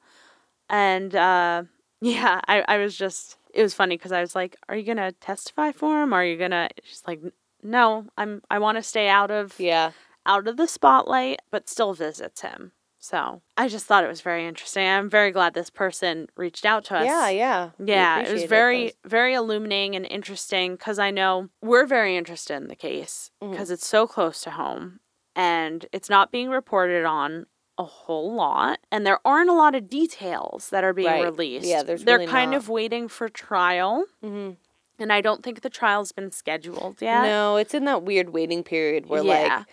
And 0.69 1.15
uh 1.15 1.63
yeah, 2.01 2.41
I 2.47 2.63
I 2.67 2.77
was 2.77 2.97
just 2.97 3.37
it 3.53 3.61
was 3.61 3.73
funny 3.73 3.97
cuz 3.97 4.11
I 4.11 4.21
was 4.21 4.35
like, 4.35 4.57
"Are 4.67 4.75
you 4.75 4.83
going 4.83 4.97
to 4.97 5.13
testify 5.13 5.71
for 5.71 6.01
him? 6.03 6.11
Are 6.13 6.25
you 6.25 6.37
going 6.37 6.51
to 6.51 6.69
She's 6.83 7.03
like, 7.07 7.21
"No, 7.63 8.05
I'm 8.17 8.41
I 8.49 8.59
want 8.59 8.77
to 8.77 8.83
stay 8.83 9.07
out 9.07 9.31
of 9.31 9.59
yeah, 9.59 9.91
out 10.25 10.47
of 10.47 10.57
the 10.57 10.67
spotlight, 10.67 11.39
but 11.51 11.69
still 11.69 11.93
visits 11.93 12.41
him. 12.41 12.71
So 12.99 13.41
I 13.55 13.67
just 13.67 13.85
thought 13.85 14.03
it 14.03 14.07
was 14.07 14.21
very 14.21 14.47
interesting. 14.47 14.87
I'm 14.87 15.09
very 15.11 15.29
glad 15.31 15.53
this 15.53 15.69
person 15.69 16.27
reached 16.35 16.65
out 16.65 16.85
to 16.85 16.97
us. 16.97 17.05
Yeah, 17.05 17.29
yeah. 17.29 17.69
Yeah, 17.77 18.21
it 18.21 18.33
was 18.33 18.45
very, 18.45 18.93
very 19.05 19.35
illuminating 19.35 19.95
and 19.95 20.07
interesting 20.07 20.73
because 20.75 20.97
I 20.97 21.11
know 21.11 21.49
we're 21.61 21.85
very 21.85 22.17
interested 22.17 22.55
in 22.55 22.67
the 22.67 22.75
case 22.75 23.29
Mm-hmm. 23.43 23.51
because 23.51 23.69
it's 23.69 23.85
so 23.85 24.07
close 24.07 24.41
to 24.41 24.51
home 24.51 25.01
and 25.35 25.85
it's 25.91 26.09
not 26.09 26.31
being 26.31 26.49
reported 26.49 27.05
on 27.05 27.45
a 27.77 27.83
whole 27.83 28.33
lot 28.33 28.79
and 28.91 29.05
there 29.05 29.19
aren't 29.25 29.49
a 29.49 29.53
lot 29.53 29.75
of 29.75 29.89
details 29.89 30.69
that 30.71 30.83
are 30.83 30.93
being 30.93 31.07
Right. 31.09 31.23
released. 31.25 31.67
Yeah, 31.67 31.83
there's 31.83 32.05
They're 32.05 32.17
really 32.19 32.31
kind 32.31 32.51
not. 32.51 32.57
of 32.57 32.69
waiting 32.69 33.07
for 33.07 33.27
trial 33.29 34.05
Mhm. 34.23 34.55
and 34.97 35.13
I 35.13 35.21
don't 35.21 35.43
think 35.43 35.61
the 35.61 35.69
trial's 35.69 36.11
been 36.13 36.31
scheduled 36.31 37.01
yet. 37.01 37.21
No, 37.23 37.57
it's 37.57 37.73
in 37.75 37.83
that 37.85 38.01
weird 38.01 38.29
waiting 38.31 38.63
period 38.63 39.05
where 39.07 39.23
Yeah. 39.23 39.57
like 39.57 39.65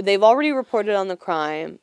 they've 0.00 0.22
already 0.22 0.52
reported 0.52 0.94
on 0.94 1.08
the 1.08 1.16
crime 1.16 1.78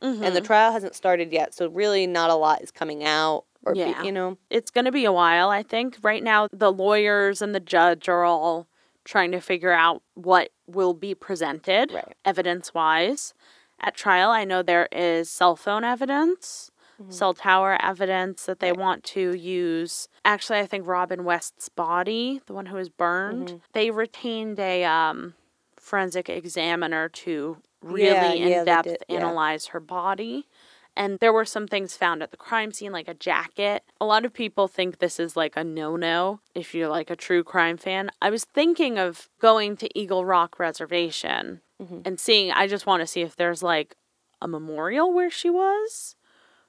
and 0.00 0.34
the 0.34 0.40
Mhm. 0.40 0.44
trial 0.44 0.72
hasn't 0.72 0.94
started 0.96 1.32
yet, 1.32 1.54
so 1.54 1.68
really 1.68 2.06
not 2.08 2.28
a 2.30 2.34
lot 2.34 2.60
is 2.60 2.70
coming 2.72 3.04
out 3.04 3.44
or 3.64 3.72
be- 3.74 3.80
Yeah. 3.80 4.02
you 4.02 4.10
know. 4.10 4.36
it's 4.50 4.70
going 4.72 4.84
to 4.84 4.90
be 4.92 5.04
a 5.04 5.12
while, 5.12 5.48
I 5.50 5.62
think. 5.62 5.96
Right 6.02 6.22
now, 6.22 6.48
the 6.52 6.72
lawyers 6.72 7.40
and 7.40 7.54
the 7.54 7.60
judge 7.60 8.08
are 8.08 8.24
all 8.24 8.66
trying 9.04 9.30
to 9.32 9.40
figure 9.40 9.70
out 9.72 10.02
what 10.14 10.50
will 10.66 10.94
be 10.94 11.14
presented 11.14 11.92
Right. 11.92 12.16
evidence 12.24 12.74
wise. 12.74 13.32
At 13.80 13.94
trial, 13.94 14.30
I 14.30 14.44
know 14.44 14.62
there 14.62 14.88
is 14.92 15.30
cell 15.30 15.54
phone 15.56 15.84
evidence, 15.84 16.70
Mm-hmm. 17.00 17.10
cell 17.12 17.34
tower 17.34 17.76
evidence 17.80 18.44
that 18.46 18.60
they 18.60 18.70
want 18.72 19.02
to 19.04 19.34
use. 19.36 20.08
Actually, 20.24 20.58
I 20.60 20.66
think 20.66 20.86
Robin 20.86 21.24
West's 21.24 21.68
body, 21.68 22.40
the 22.46 22.52
one 22.52 22.66
who 22.66 22.76
was 22.76 22.88
burned, 22.90 23.48
Mm-hmm. 23.48 23.56
they 23.72 23.90
retained 23.90 24.60
a 24.60 24.84
um, 24.84 25.34
forensic 25.82 26.28
examiner 26.30 27.08
to 27.08 27.58
really 27.82 28.06
Yeah, 28.10 28.32
yeah, 28.32 28.58
in 28.60 28.64
depth 28.64 28.88
did, 28.88 29.04
yeah. 29.08 29.16
analyze 29.18 29.66
her 29.66 29.80
body. 29.80 30.46
And 30.94 31.18
there 31.20 31.32
were 31.32 31.46
some 31.46 31.66
things 31.66 31.96
found 31.96 32.22
at 32.22 32.32
the 32.32 32.36
crime 32.36 32.70
scene, 32.72 32.92
like 32.92 33.08
a 33.08 33.14
jacket. 33.14 33.82
A 33.98 34.04
lot 34.04 34.26
of 34.26 34.32
people 34.34 34.68
think 34.68 34.98
this 34.98 35.18
is 35.18 35.36
like 35.36 35.56
a 35.56 35.64
no 35.64 35.96
no 35.96 36.40
if 36.54 36.74
you're 36.74 36.88
like 36.88 37.08
a 37.10 37.16
true 37.16 37.42
crime 37.42 37.78
fan. 37.78 38.10
I 38.20 38.28
was 38.30 38.44
thinking 38.44 38.98
of 38.98 39.30
going 39.40 39.76
to 39.78 39.98
Eagle 39.98 40.24
Rock 40.24 40.58
Reservation 40.58 41.60
Mm-hmm. 41.82 42.02
and 42.04 42.20
seeing, 42.20 42.52
I 42.52 42.68
just 42.68 42.86
want 42.86 43.00
to 43.00 43.08
see 43.08 43.22
if 43.22 43.34
there's 43.34 43.60
like 43.60 43.96
a 44.40 44.46
memorial 44.46 45.12
where 45.12 45.30
she 45.32 45.50
was 45.50 46.14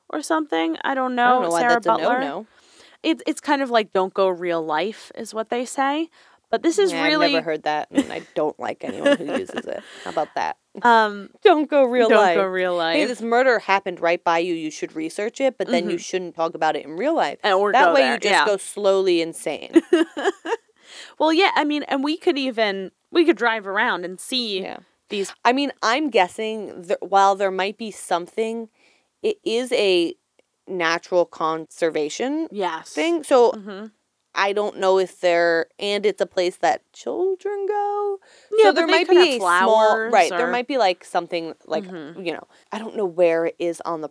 or 0.09 0.23
something. 0.23 0.75
I 0.83 0.95
don't 0.95 1.13
know. 1.13 1.23
I 1.23 1.41
don't 1.41 1.51
know 1.51 1.57
Sarah 1.59 1.81
Butler. 1.81 2.19
no-no. 2.19 2.47
It's 3.03 3.21
it's 3.27 3.41
kind 3.41 3.61
of 3.61 3.69
like 3.69 3.93
don't 3.93 4.13
go 4.13 4.27
real 4.29 4.65
life 4.65 5.11
is 5.13 5.31
what 5.33 5.49
they 5.49 5.65
say. 5.65 6.09
But 6.53 6.61
this 6.61 6.77
is 6.77 6.91
Yeah, 6.93 7.01
really 7.05 7.25
I've 7.25 7.31
never 7.31 7.43
heard 7.43 7.63
that, 7.63 7.89
and 7.89 8.13
I 8.13 8.21
don't 8.35 8.59
like 8.59 8.83
anyone 8.83 9.17
who 9.17 9.25
uses 9.25 9.65
it. 9.65 9.83
How 10.03 10.11
about 10.11 10.35
that? 10.35 10.57
um 10.83 11.31
Don't 11.41 11.67
go 11.67 11.83
real 11.83 12.07
life. 12.09 12.35
don't 12.35 12.43
go 12.43 12.47
real 12.47 12.75
life. 12.75 12.93
Hey, 12.95 13.05
this 13.05 13.23
murder 13.23 13.57
happened 13.57 13.99
right 13.99 14.23
by 14.23 14.37
you. 14.37 14.53
You 14.53 14.69
should 14.69 14.95
research 14.95 15.41
it, 15.41 15.57
but 15.57 15.65
then 15.65 15.89
you 15.89 15.97
shouldn't 15.97 16.35
talk 16.35 16.53
about 16.53 16.75
it 16.75 16.85
in 16.85 16.91
real 16.95 17.15
life. 17.15 17.39
And- 17.43 17.55
or 17.55 17.71
that 17.71 17.85
go 17.85 17.93
way, 17.95 18.01
there, 18.01 18.13
you 18.13 18.19
just 18.19 18.31
yeah. 18.31 18.45
go 18.45 18.57
slowly 18.57 19.19
insane. 19.19 19.81
well, 21.17 21.33
yeah, 21.33 21.49
I 21.55 21.63
mean, 21.63 21.81
and 21.87 22.03
we 22.03 22.17
could 22.17 22.37
even 22.37 22.91
we 23.09 23.25
could 23.25 23.35
drive 23.37 23.65
around 23.65 24.05
and 24.05 24.19
see 24.19 24.61
Yeah. 24.61 24.77
these 25.09 25.33
I 25.43 25.53
mean, 25.53 25.71
I'm 25.81 26.11
guessing 26.11 26.83
that 26.83 27.01
while 27.01 27.33
there 27.35 27.49
might 27.49 27.79
be 27.79 27.89
something, 27.89 28.69
it 29.23 29.37
is 29.43 29.71
a 29.71 30.13
natural 30.67 31.25
conservation 31.25 32.47
yes 32.51 32.89
thing. 32.93 33.23
So 33.23 33.53
hmm 33.53 33.85
I 34.35 34.53
don't 34.53 34.77
know 34.77 34.97
if 34.99 35.19
they're 35.19 35.67
and 35.79 36.05
it's 36.05 36.21
a 36.21 36.25
place 36.25 36.57
that 36.57 36.81
children 36.93 37.65
go. 37.67 38.19
Yeah, 38.57 38.65
so 38.65 38.71
there 38.73 38.87
they 38.87 38.91
might 38.91 39.09
be 39.09 39.35
a 39.35 39.39
small 39.39 39.97
right. 40.09 40.31
or- 40.31 40.37
There 40.37 40.47
might 40.51 40.67
be 40.67 40.77
like 40.77 41.03
something 41.05 41.53
like 41.65 41.83
Mhm. 41.85 42.25
you 42.25 42.33
know 42.33 42.47
I 42.71 42.79
don't 42.79 42.95
know 42.95 43.05
where 43.05 43.45
it 43.47 43.55
is 43.59 43.81
on 43.81 44.01
the 44.01 44.09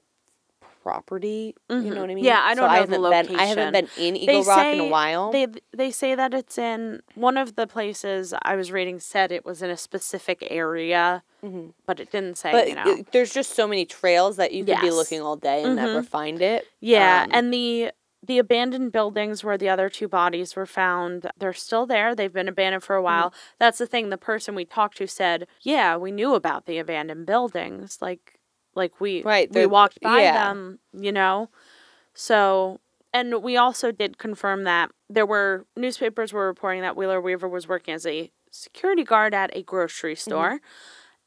property. 0.82 1.54
You 1.70 1.76
Mhm. 1.76 1.94
know 1.94 2.00
what 2.00 2.10
I 2.10 2.14
mean? 2.14 2.24
Yeah, 2.24 2.40
I 2.42 2.54
don't 2.54 2.64
know 2.66 2.72
the 2.72 3.10
haven't 3.12 3.28
been. 3.28 3.36
I 3.40 3.44
haven't 3.44 3.72
been 3.72 3.88
in 3.98 4.16
Eagle 4.16 4.42
Rock 4.42 4.66
in 4.66 4.80
a 4.80 4.86
while. 4.88 5.30
They 5.30 5.46
they 5.72 5.90
say 5.92 6.14
that 6.16 6.34
it's 6.34 6.58
in 6.58 7.02
one 7.14 7.36
of 7.36 7.54
the 7.54 7.66
places 7.68 8.34
I 8.42 8.56
was 8.56 8.72
reading 8.72 8.98
said 8.98 9.30
it 9.30 9.44
was 9.44 9.62
in 9.62 9.70
a 9.70 9.76
specific 9.76 10.44
area, 10.50 11.22
Mhm. 11.44 11.72
but 11.86 12.00
it 12.00 12.10
didn't 12.10 12.36
say. 12.36 12.50
but 12.52 12.68
you 12.68 12.74
know. 12.74 12.82
it- 12.86 13.12
there's 13.12 13.32
just 13.32 13.52
so 13.54 13.66
many 13.68 13.84
trails 13.84 14.36
that 14.36 14.52
you 14.52 14.64
could 14.64 14.80
be 14.80 14.90
looking 14.90 15.20
all 15.20 15.36
day 15.36 15.62
and 15.62 15.76
never 15.76 16.02
Mhm. 16.02 16.06
find 16.08 16.42
it. 16.42 16.66
Yeah, 16.80 17.24
Um, 17.26 17.30
and 17.32 17.54
the 17.54 17.92
the 18.24 18.38
abandoned 18.38 18.92
buildings 18.92 19.42
where 19.42 19.58
the 19.58 19.68
other 19.68 19.88
two 19.88 20.08
bodies 20.08 20.54
were 20.54 20.66
found, 20.66 21.30
they're 21.38 21.52
still 21.52 21.86
there. 21.86 22.14
They've 22.14 22.32
been 22.32 22.48
abandoned 22.48 22.84
for 22.84 22.94
a 22.96 23.02
while. 23.02 23.34
That's 23.58 23.78
the 23.78 23.86
thing. 23.86 24.10
The 24.10 24.18
person 24.18 24.54
we 24.54 24.64
talked 24.64 24.96
to 24.98 25.06
said, 25.08 25.46
"Yeah, 25.62 25.96
we 25.96 26.12
knew 26.12 26.34
about 26.34 26.66
the 26.66 26.78
abandoned 26.78 27.26
buildings. 27.26 27.98
Like 28.00 28.38
like 28.74 29.00
we 29.00 29.22
Right, 29.22 29.52
we 29.52 29.66
walked 29.66 30.00
by 30.00 30.20
yeah. 30.22 30.32
them, 30.48 30.78
you 30.92 31.12
know." 31.12 31.50
So, 32.14 32.80
and 33.12 33.42
we 33.42 33.56
also 33.56 33.90
did 33.92 34.18
confirm 34.18 34.64
that 34.64 34.90
there 35.08 35.26
were 35.26 35.66
newspapers 35.76 36.32
were 36.32 36.46
reporting 36.46 36.82
that 36.82 36.96
Wheeler 36.96 37.20
Weaver 37.20 37.48
was 37.48 37.68
working 37.68 37.94
as 37.94 38.06
a 38.06 38.30
security 38.50 39.04
guard 39.04 39.34
at 39.34 39.50
a 39.56 39.62
grocery 39.62 40.14
Mm-hmm. 40.14 40.30
store. 40.30 40.60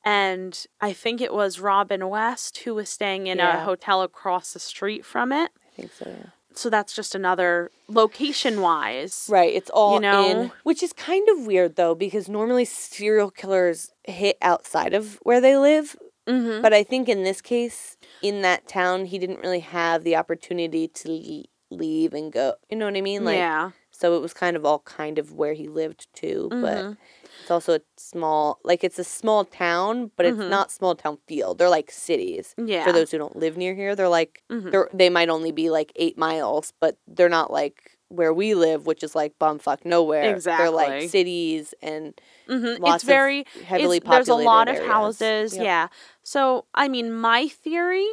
And 0.03 0.65
I 0.79 0.93
think 0.93 1.19
it 1.19 1.33
was 1.33 1.59
Robin 1.59 2.07
West 2.09 2.59
who 2.59 2.75
was 2.75 2.89
staying 2.89 3.25
in 3.27 3.39
a 3.39 3.63
hotel 3.63 4.03
across 4.03 4.53
the 4.53 4.59
street 4.59 5.03
from 5.03 5.31
it 5.31 5.51
I 5.67 5.69
think 5.75 5.91
so. 5.93 6.07
Yeah. 6.09 6.29
So 6.57 6.69
that's 6.69 6.93
just 6.93 7.15
another 7.15 7.71
location 7.87 8.61
wise. 8.61 9.27
Right, 9.29 9.53
it's 9.53 9.69
all 9.69 9.95
you 9.95 10.01
know? 10.01 10.29
in, 10.29 10.51
which 10.63 10.81
is 10.83 10.93
kind 10.93 11.27
of 11.29 11.45
weird 11.45 11.75
though, 11.75 11.95
because 11.95 12.29
normally 12.29 12.65
serial 12.65 13.31
killers 13.31 13.91
hit 14.03 14.37
outside 14.41 14.93
of 14.93 15.19
where 15.23 15.41
they 15.41 15.57
live. 15.57 15.95
Mm-hmm. 16.27 16.61
But 16.61 16.73
I 16.73 16.83
think 16.83 17.07
in 17.07 17.23
this 17.23 17.41
case, 17.41 17.97
in 18.21 18.41
that 18.41 18.67
town, 18.67 19.05
he 19.05 19.19
didn't 19.19 19.41
really 19.41 19.59
have 19.59 20.03
the 20.03 20.15
opportunity 20.15 20.87
to 20.87 21.43
leave 21.69 22.13
and 22.13 22.31
go. 22.31 22.55
You 22.69 22.77
know 22.77 22.85
what 22.85 22.97
I 22.97 23.01
mean? 23.01 23.23
Like, 23.23 23.37
yeah. 23.37 23.71
So 23.97 24.15
it 24.15 24.21
was 24.21 24.33
kind 24.33 24.55
of 24.55 24.65
all 24.65 24.79
kind 24.79 25.17
of 25.17 25.31
where 25.33 25.53
he 25.53 25.67
lived 25.67 26.07
too. 26.13 26.47
But 26.51 26.83
Mhm. 26.83 26.97
it's 27.41 27.51
also 27.51 27.75
a 27.75 27.81
small, 27.97 28.59
like 28.63 28.83
it's 28.83 28.99
a 28.99 29.03
small 29.03 29.45
town, 29.45 30.11
but 30.17 30.25
it's 30.25 30.37
Mhm. 30.37 30.49
not 30.49 30.71
small 30.71 30.95
town 30.95 31.17
feel. 31.27 31.53
They're 31.53 31.69
like 31.69 31.91
cities. 31.91 32.53
Yeah. 32.57 32.83
For 32.83 32.91
those 32.91 33.11
who 33.11 33.17
don't 33.17 33.35
live 33.35 33.57
near 33.57 33.73
here, 33.73 33.95
they're 33.95 34.09
like 34.09 34.43
Mhm. 34.51 34.71
they're 34.71 34.89
they 34.93 35.09
might 35.09 35.29
only 35.29 35.51
be 35.51 35.69
like 35.69 35.91
eight 35.95 36.17
miles, 36.17 36.73
but 36.79 36.97
they're 37.07 37.29
not 37.29 37.51
like 37.51 37.91
where 38.09 38.33
we 38.33 38.53
live, 38.53 38.85
which 38.85 39.03
is 39.03 39.15
like 39.15 39.37
bumfuck 39.39 39.83
nowhere. 39.83 40.35
Exactly. 40.35 40.63
They're 40.63 40.71
like 40.71 41.09
cities 41.09 41.73
and 41.81 42.13
Mhm. 42.47 42.79
lots 42.79 42.95
It's 42.95 43.03
of 43.03 43.07
very 43.07 43.45
heavily 43.65 43.97
it's, 43.97 44.07
there's 44.07 44.29
a 44.29 44.35
lot 44.35 44.67
of 44.69 44.75
areas. 44.75 44.87
houses. 44.91 45.55
Yep. 45.55 45.63
Yeah. 45.63 45.87
So 46.23 46.65
I 46.73 46.87
mean, 46.87 47.11
my 47.11 47.47
theory 47.47 48.07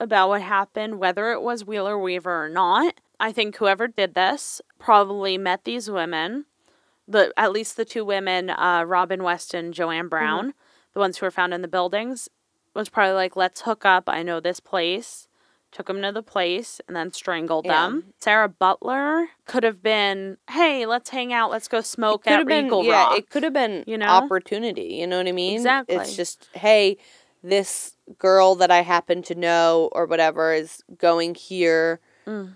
about 0.00 0.28
what 0.28 0.42
happened, 0.42 0.98
whether 0.98 1.32
it 1.32 1.40
was 1.42 1.64
Wheeler 1.64 1.98
Weaver 1.98 2.44
or 2.44 2.48
not, 2.48 2.94
I 3.20 3.30
think 3.32 3.56
whoever 3.56 3.86
did 3.86 4.14
this 4.14 4.60
probably 4.84 5.38
met 5.38 5.64
these 5.64 5.90
women, 5.90 6.44
the 7.08 7.32
at 7.38 7.52
least 7.52 7.76
the 7.76 7.86
two 7.86 8.04
women, 8.04 8.50
uh, 8.50 8.84
Robin 8.86 9.22
West 9.22 9.54
and 9.54 9.68
Mm-hmm. 9.68 9.72
Joanne 9.72 10.08
Brown, 10.08 10.54
the 10.92 11.00
ones 11.00 11.16
who 11.16 11.26
were 11.26 11.30
found 11.30 11.54
in 11.54 11.62
the 11.62 11.68
buildings, 11.68 12.28
was 12.74 12.90
probably 12.90 13.14
like, 13.14 13.34
let's 13.34 13.62
hook 13.62 13.86
up. 13.86 14.04
I 14.08 14.22
know 14.22 14.40
this 14.40 14.60
place. 14.60 15.26
Took 15.72 15.86
them 15.86 16.02
to 16.02 16.12
the 16.12 16.22
place 16.22 16.80
and 16.86 16.94
then 16.94 17.12
strangled 17.12 17.64
Yeah. 17.64 17.86
them. 17.86 18.12
Sarah 18.20 18.48
Butler 18.48 19.28
could 19.46 19.64
have 19.64 19.82
been, 19.82 20.36
hey, 20.50 20.84
let's 20.86 21.10
hang 21.10 21.32
out, 21.32 21.50
let's 21.50 21.66
go 21.66 21.80
smoke 21.80 22.28
at 22.28 22.46
been 22.46 22.66
Eagle 22.66 22.84
yeah, 22.84 23.06
Rock. 23.06 23.18
it 23.18 23.30
could 23.30 23.42
have 23.42 23.54
been 23.54 23.84
you 23.86 23.96
know? 23.98 24.06
opportunity. 24.06 24.96
You 25.00 25.06
know 25.06 25.16
what 25.16 25.26
I 25.26 25.32
mean? 25.32 25.56
Exactly. 25.56 25.96
It's 25.96 26.14
just 26.14 26.48
hey, 26.52 26.98
this 27.42 27.96
girl 28.18 28.54
that 28.56 28.70
I 28.70 28.82
happen 28.82 29.22
to 29.22 29.34
know 29.34 29.88
or 29.92 30.06
whatever 30.06 30.52
is 30.52 30.84
going 30.98 31.34
here. 31.34 32.00
Mm. 32.26 32.52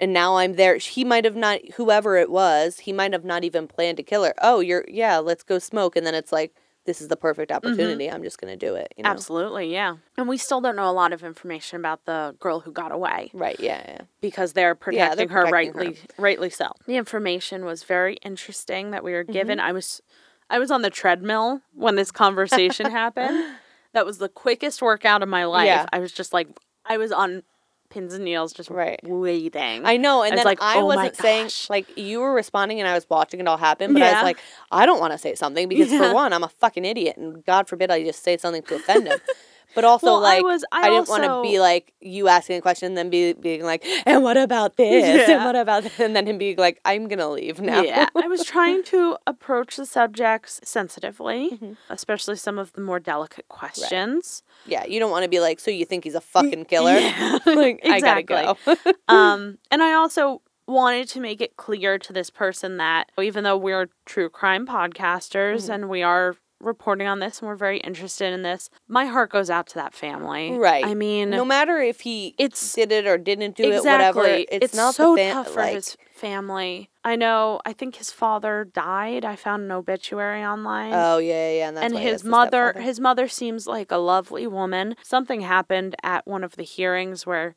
And 0.00 0.12
now 0.12 0.36
I'm 0.36 0.54
there. 0.54 0.76
He 0.76 1.04
might 1.04 1.24
have 1.24 1.36
not, 1.36 1.60
whoever 1.76 2.16
it 2.16 2.30
was, 2.30 2.80
he 2.80 2.92
might 2.92 3.12
have 3.12 3.24
not 3.24 3.44
even 3.44 3.66
planned 3.66 3.96
to 3.98 4.02
kill 4.02 4.24
her. 4.24 4.34
Oh, 4.40 4.60
you're, 4.60 4.84
yeah, 4.88 5.18
let's 5.18 5.42
go 5.42 5.58
smoke. 5.58 5.96
And 5.96 6.06
then 6.06 6.14
it's 6.14 6.32
like, 6.32 6.54
this 6.84 7.02
is 7.02 7.08
the 7.08 7.16
perfect 7.16 7.52
opportunity. 7.52 8.10
I'm 8.10 8.22
just 8.22 8.40
going 8.40 8.56
to 8.56 8.66
do 8.66 8.74
it. 8.74 8.94
You 8.96 9.02
know? 9.04 9.10
Absolutely, 9.10 9.70
yeah. 9.70 9.96
And 10.16 10.26
we 10.26 10.38
still 10.38 10.62
don't 10.62 10.76
know 10.76 10.88
a 10.88 10.92
lot 10.92 11.12
of 11.12 11.22
information 11.22 11.78
about 11.78 12.06
the 12.06 12.34
girl 12.40 12.60
who 12.60 12.72
got 12.72 12.92
away 12.92 13.30
Right. 13.34 13.60
Yeah. 13.60 13.82
Yeah. 13.86 14.00
because 14.22 14.54
they're 14.54 14.74
protecting 14.74 15.28
they're 15.28 15.34
her 15.36 15.48
protecting 15.50 15.72
her. 15.74 15.78
rightly 15.80 15.98
rightly 16.16 16.48
so. 16.50 16.72
The 16.86 16.96
information 16.96 17.66
was 17.66 17.82
very 17.82 18.14
interesting 18.22 18.92
that 18.92 19.04
we 19.04 19.12
were 19.12 19.22
Mm-hmm. 19.24 19.32
given. 19.32 19.60
I 19.60 19.72
was 19.72 20.00
I 20.48 20.58
was 20.58 20.70
on 20.70 20.80
the 20.80 20.88
treadmill 20.88 21.60
when 21.74 21.96
this 21.96 22.10
conversation 22.10 22.90
happened. 22.90 23.56
That 23.92 24.06
was 24.06 24.16
the 24.16 24.30
quickest 24.30 24.80
workout 24.80 25.22
of 25.22 25.28
my 25.28 25.44
life. 25.44 25.66
Yeah. 25.66 25.86
I 25.92 25.98
was 25.98 26.12
just 26.12 26.32
like 26.32 26.48
I 26.86 26.96
was 26.96 27.12
on 27.12 27.42
pins 27.90 28.14
and 28.14 28.24
needles 28.24 28.52
just 28.52 28.70
Right. 28.70 29.00
waiting. 29.02 29.84
I 29.84 29.96
know, 29.96 30.22
and 30.22 30.34
It's 30.34 30.38
then 30.38 30.44
like, 30.44 30.58
I 30.60 30.78
oh 30.78 30.86
wasn't 30.86 31.16
saying 31.16 31.50
like 31.70 31.96
you 31.96 32.20
were 32.20 32.32
responding, 32.32 32.80
and 32.80 32.88
I 32.88 32.94
was 32.94 33.06
watching 33.08 33.40
it 33.40 33.48
all 33.48 33.56
happen. 33.56 33.92
But 33.92 34.02
I 34.02 34.12
was 34.12 34.22
like, 34.22 34.40
I 34.70 34.86
don't 34.86 35.00
want 35.00 35.12
to 35.12 35.18
say 35.18 35.34
something 35.34 35.68
because 35.68 35.90
Yeah. 35.90 36.08
for 36.08 36.14
one, 36.14 36.32
I'm 36.32 36.44
a 36.44 36.48
fucking 36.48 36.84
idiot, 36.84 37.16
and 37.16 37.44
God 37.44 37.68
forbid 37.68 37.90
I 37.90 38.02
just 38.04 38.22
say 38.22 38.36
something 38.36 38.62
to 38.62 38.76
offend 38.76 39.06
him. 39.08 39.18
But 39.74 39.84
also, 39.84 40.06
Well, 40.06 40.16
I 40.24 40.36
like, 40.36 40.42
was- 40.44 40.64
I 40.72 40.88
didn't 40.88 41.08
want 41.08 41.24
to 41.24 41.42
be 41.42 41.60
like 41.60 41.92
you 42.00 42.26
asking 42.28 42.56
a 42.58 42.60
question, 42.60 42.86
and 42.88 42.96
then 42.96 43.10
be 43.10 43.34
being 43.34 43.62
like, 43.64 43.84
"And 44.06 44.22
what 44.22 44.36
about 44.36 44.76
this? 44.76 45.28
Yeah. 45.28 45.36
And 45.36 45.44
what 45.44 45.56
about?" 45.56 45.82
This? 45.84 46.00
And 46.00 46.16
then 46.16 46.26
him 46.26 46.38
being 46.38 46.56
like, 46.56 46.80
"I'm 46.84 47.06
gonna 47.06 47.28
leave 47.30 47.60
now." 47.60 47.82
Yeah, 47.82 48.08
I 48.16 48.26
was 48.28 48.44
trying 48.44 48.82
to 48.94 49.16
approach 49.26 49.76
the 49.76 49.84
subjects 49.86 50.60
sensitively, 50.64 51.50
Mm-hmm. 51.52 51.72
especially 51.90 52.36
some 52.36 52.58
of 52.58 52.72
the 52.72 52.80
more 52.80 52.98
delicate 52.98 53.46
questions. 53.48 54.42
yeah. 54.66 54.84
You 54.86 54.98
don't 55.00 55.10
want 55.10 55.24
to 55.24 55.28
be 55.28 55.40
like, 55.40 55.60
"So 55.60 55.70
you 55.70 55.84
think 55.84 56.04
he's 56.04 56.14
a 56.14 56.20
fucking 56.20 56.64
killer?" 56.64 56.94
Yeah, 56.98 57.38
like, 57.46 57.80
I 57.84 58.00
gotta 58.00 58.22
go. 58.22 58.56
um, 59.08 59.58
and 59.70 59.82
I 59.82 59.92
also 59.92 60.42
wanted 60.66 61.08
to 61.08 61.20
make 61.20 61.40
it 61.40 61.56
clear 61.56 61.98
to 61.98 62.12
this 62.12 62.28
person 62.30 62.76
that 62.76 63.10
even 63.20 63.42
though 63.44 63.56
we're 63.56 63.88
true 64.04 64.28
crime 64.28 64.66
podcasters 64.66 65.62
Mm-hmm. 65.64 65.72
and 65.72 65.88
we 65.88 66.02
are 66.02 66.36
reporting 66.60 67.06
on 67.06 67.20
this 67.20 67.38
and 67.40 67.48
we're 67.48 67.54
very 67.56 67.78
interested 67.78 68.32
in 68.32 68.42
this, 68.42 68.68
my 68.88 69.04
heart 69.06 69.30
goes 69.30 69.48
out 69.48 69.66
to 69.68 69.74
that 69.76 69.94
family. 69.94 70.52
right. 70.58 70.84
I 70.84 70.94
mean, 70.94 71.30
no 71.30 71.44
matter 71.44 71.78
if 71.78 72.00
he 72.00 72.34
it's- 72.38 72.72
did 72.74 72.90
it 72.92 73.06
or 73.06 73.16
didn't 73.18 73.56
do 73.56 73.70
exactly. 73.72 74.22
it, 74.22 74.48
whatever. 74.50 74.64
It's, 74.64 74.74
not 74.74 74.94
so 74.94 75.14
the 75.14 75.22
fam- 75.22 75.34
tough 75.34 75.48
for 75.52 75.60
like, 75.60 75.74
his 75.74 75.96
family. 76.12 76.90
I 77.04 77.16
know. 77.16 77.60
I 77.64 77.72
think 77.72 77.96
his 77.96 78.10
father 78.10 78.64
died. 78.72 79.24
I 79.24 79.36
found 79.36 79.62
an 79.62 79.72
obituary 79.72 80.44
online. 80.44 80.92
Oh 80.92 81.18
yeah, 81.18 81.50
yeah. 81.52 81.68
And, 81.68 81.76
that's 81.76 81.92
and 81.92 82.02
his 82.02 82.24
mother 82.24 82.72
his 82.72 82.98
mother 83.00 83.28
seems 83.28 83.66
like 83.66 83.90
a 83.90 83.96
lovely 83.96 84.46
woman 84.46 84.96
something 85.02 85.40
happened 85.42 85.94
at 86.02 86.26
one 86.26 86.42
of 86.44 86.56
the 86.56 86.64
hearings 86.64 87.24
where 87.24 87.54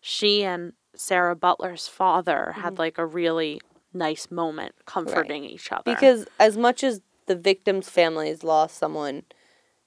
she 0.00 0.44
and 0.44 0.74
sarah 0.94 1.34
butler's 1.34 1.88
father 1.88 2.50
Mm-hmm. 2.52 2.60
had 2.60 2.78
like 2.78 2.98
a 2.98 3.04
really 3.06 3.60
nice 3.92 4.30
moment 4.30 4.74
comforting 4.86 5.44
each 5.44 5.70
other 5.72 5.82
because 5.84 6.24
as 6.38 6.56
much 6.56 6.84
as 6.84 7.00
the 7.26 7.36
victim's 7.36 7.88
families 7.88 8.42
lost 8.44 8.76
someone, 8.78 9.22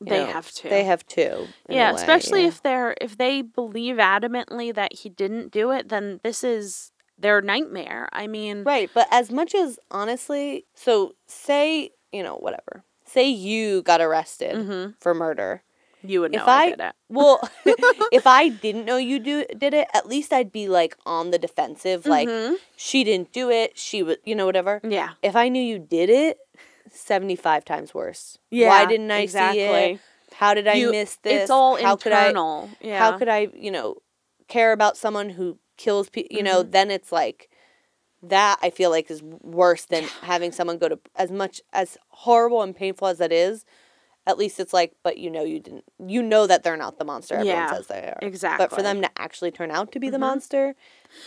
They 0.02 0.20
know, 0.20 0.26
have 0.34 0.52
to. 0.52 0.70
They 0.70 0.84
have 0.84 1.06
to. 1.08 1.48
yeah 1.70 1.92
especially 1.94 2.42
yeah. 2.44 2.48
if 2.50 2.62
they're 2.62 2.96
if 3.02 3.18
they 3.18 3.42
believe 3.42 3.96
adamantly 3.98 4.74
that 4.74 4.94
he 4.94 5.10
didn't 5.10 5.52
do 5.52 5.72
it 5.72 5.90
then 5.90 6.20
this 6.24 6.44
is 6.44 6.92
their 7.20 7.42
nightmare 7.42 8.08
i 8.14 8.28
mean 8.28 8.64
Right, 8.64 8.90
but 8.94 9.08
as 9.12 9.32
much 9.32 9.56
as 9.56 9.80
honestly, 9.90 10.66
so 10.76 11.16
say, 11.26 11.92
you 12.12 12.22
know, 12.24 12.36
whatever. 12.36 12.84
Say 13.06 13.28
you 13.30 13.82
got 13.82 14.02
arrested 14.02 14.56
Mhm. 14.56 14.96
for 15.00 15.14
murder. 15.14 15.64
you 16.04 16.22
would 16.22 16.32
know 16.32 16.44
if 16.44 16.48
I, 16.48 16.64
I, 16.66 16.70
did 16.70 16.80
it 16.80 16.96
well, 17.10 17.50
if 18.12 18.28
I 18.28 18.50
didn't 18.66 18.86
know 18.86 18.98
you 18.98 19.18
do 19.20 19.46
did 19.58 19.74
it, 19.74 19.88
at 19.94 20.06
least 20.08 20.32
I'd 20.32 20.52
be 20.52 20.68
like 20.70 20.96
on 21.06 21.32
the 21.32 21.40
defensive 21.40 22.06
like 22.06 22.30
Mhm. 22.30 22.58
she 22.76 23.04
didn't 23.04 23.32
do 23.34 23.50
it, 23.50 23.78
she 23.78 24.04
was, 24.04 24.18
you 24.24 24.36
know, 24.36 24.46
whatever. 24.46 24.80
yeah 24.84 25.12
If 25.24 25.36
I 25.36 25.50
knew 25.50 25.62
you 25.74 25.80
did 25.80 26.10
it, 26.10 26.38
75 26.92 27.66
times 27.66 27.94
worse. 27.94 28.38
yeah 28.52 28.70
Why 28.70 28.86
didn't 28.86 29.12
I 29.12 29.20
exactly. 29.22 29.62
see 29.62 29.70
it? 29.70 30.00
How 30.34 30.54
did 30.54 30.68
I 30.68 30.74
You- 30.74 30.92
miss 30.92 31.16
this? 31.18 31.44
it's 31.44 31.50
all 31.52 31.82
how 31.82 31.96
could 31.96 32.12
I 32.14 32.28
internal 32.28 32.70
yeah 32.82 33.00
how 33.00 33.18
could 33.18 33.28
I, 33.30 33.48
you 33.56 33.72
know, 33.72 33.96
care 34.48 34.72
about 34.72 34.98
someone 34.98 35.30
who 35.32 35.58
kills 35.78 36.10
people? 36.10 36.36
You 36.38 36.44
know, 36.44 36.62
Mm-hmm. 36.62 36.72
then 36.72 36.92
it's 36.92 37.12
like 37.12 37.50
that. 38.24 38.58
I 38.62 38.70
feel 38.70 38.90
like 38.90 39.10
is 39.12 39.22
worse 39.24 39.86
than 39.86 40.04
having 40.22 40.52
someone 40.52 40.78
go 40.78 40.90
to 40.90 41.00
as 41.16 41.32
much 41.32 41.62
as 41.74 41.98
horrible 42.10 42.62
and 42.62 42.76
painful 42.76 43.08
as 43.08 43.18
that 43.20 43.32
is. 43.32 43.64
At 44.28 44.38
least 44.38 44.60
it's 44.60 44.74
like, 44.74 44.94
but 45.04 45.18
you 45.18 45.32
know, 45.32 45.44
you 45.44 45.60
didn't. 45.60 45.86
You 46.06 46.22
know 46.22 46.46
that 46.48 46.62
they're 46.64 46.78
not 46.78 47.00
the 47.00 47.06
monster 47.06 47.36
everyone 47.36 47.56
Yeah, 47.56 47.72
says 47.74 47.88
they 47.88 48.02
are. 48.14 48.20
Exactly. 48.22 48.64
But 48.66 48.76
for 48.76 48.82
them 48.84 49.02
to 49.02 49.10
actually 49.18 49.52
turn 49.52 49.72
out 49.72 49.92
to 49.94 50.00
be 50.00 50.10
the 50.10 50.18
Mhm. 50.18 50.28
monster, 50.28 50.76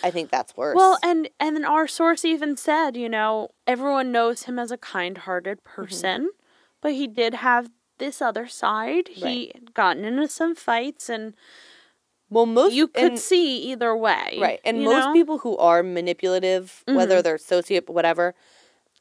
I 0.05 0.11
think 0.11 0.31
that's 0.31 0.55
worse. 0.57 0.77
Well, 0.77 0.99
and 1.03 1.29
and 1.41 1.57
then 1.57 1.65
our 1.65 1.89
source 1.89 2.25
even 2.27 2.57
said, 2.59 2.97
you 2.97 3.09
know, 3.09 3.49
everyone 3.67 4.13
knows 4.13 4.43
him 4.43 4.59
as 4.59 4.71
a 4.71 4.77
kind-hearted 4.77 5.59
Mm-hmm. 5.65 5.75
person, 5.83 6.31
but 6.83 6.93
he 6.93 7.07
did 7.07 7.35
have 7.35 7.71
this 7.99 8.21
other 8.21 8.47
side. 8.47 9.09
He 9.09 9.51
had 9.55 9.73
gotten 9.75 10.05
into 10.05 10.29
some 10.29 10.55
fights, 10.55 11.09
and 11.09 11.35
well, 12.29 12.47
most 12.47 12.75
you 12.75 12.87
could 12.89 13.13
and- 13.13 13.19
see 13.19 13.59
either 13.73 13.97
way, 13.97 14.37
right, 14.39 14.61
and 14.65 14.85
most 14.85 15.07
know? 15.07 15.13
people 15.15 15.39
who 15.39 15.57
are 15.57 15.83
manipulative, 15.83 16.85
whether 16.87 17.23
they're 17.23 17.39
sociopath, 17.39 17.89
whatever, 17.89 18.35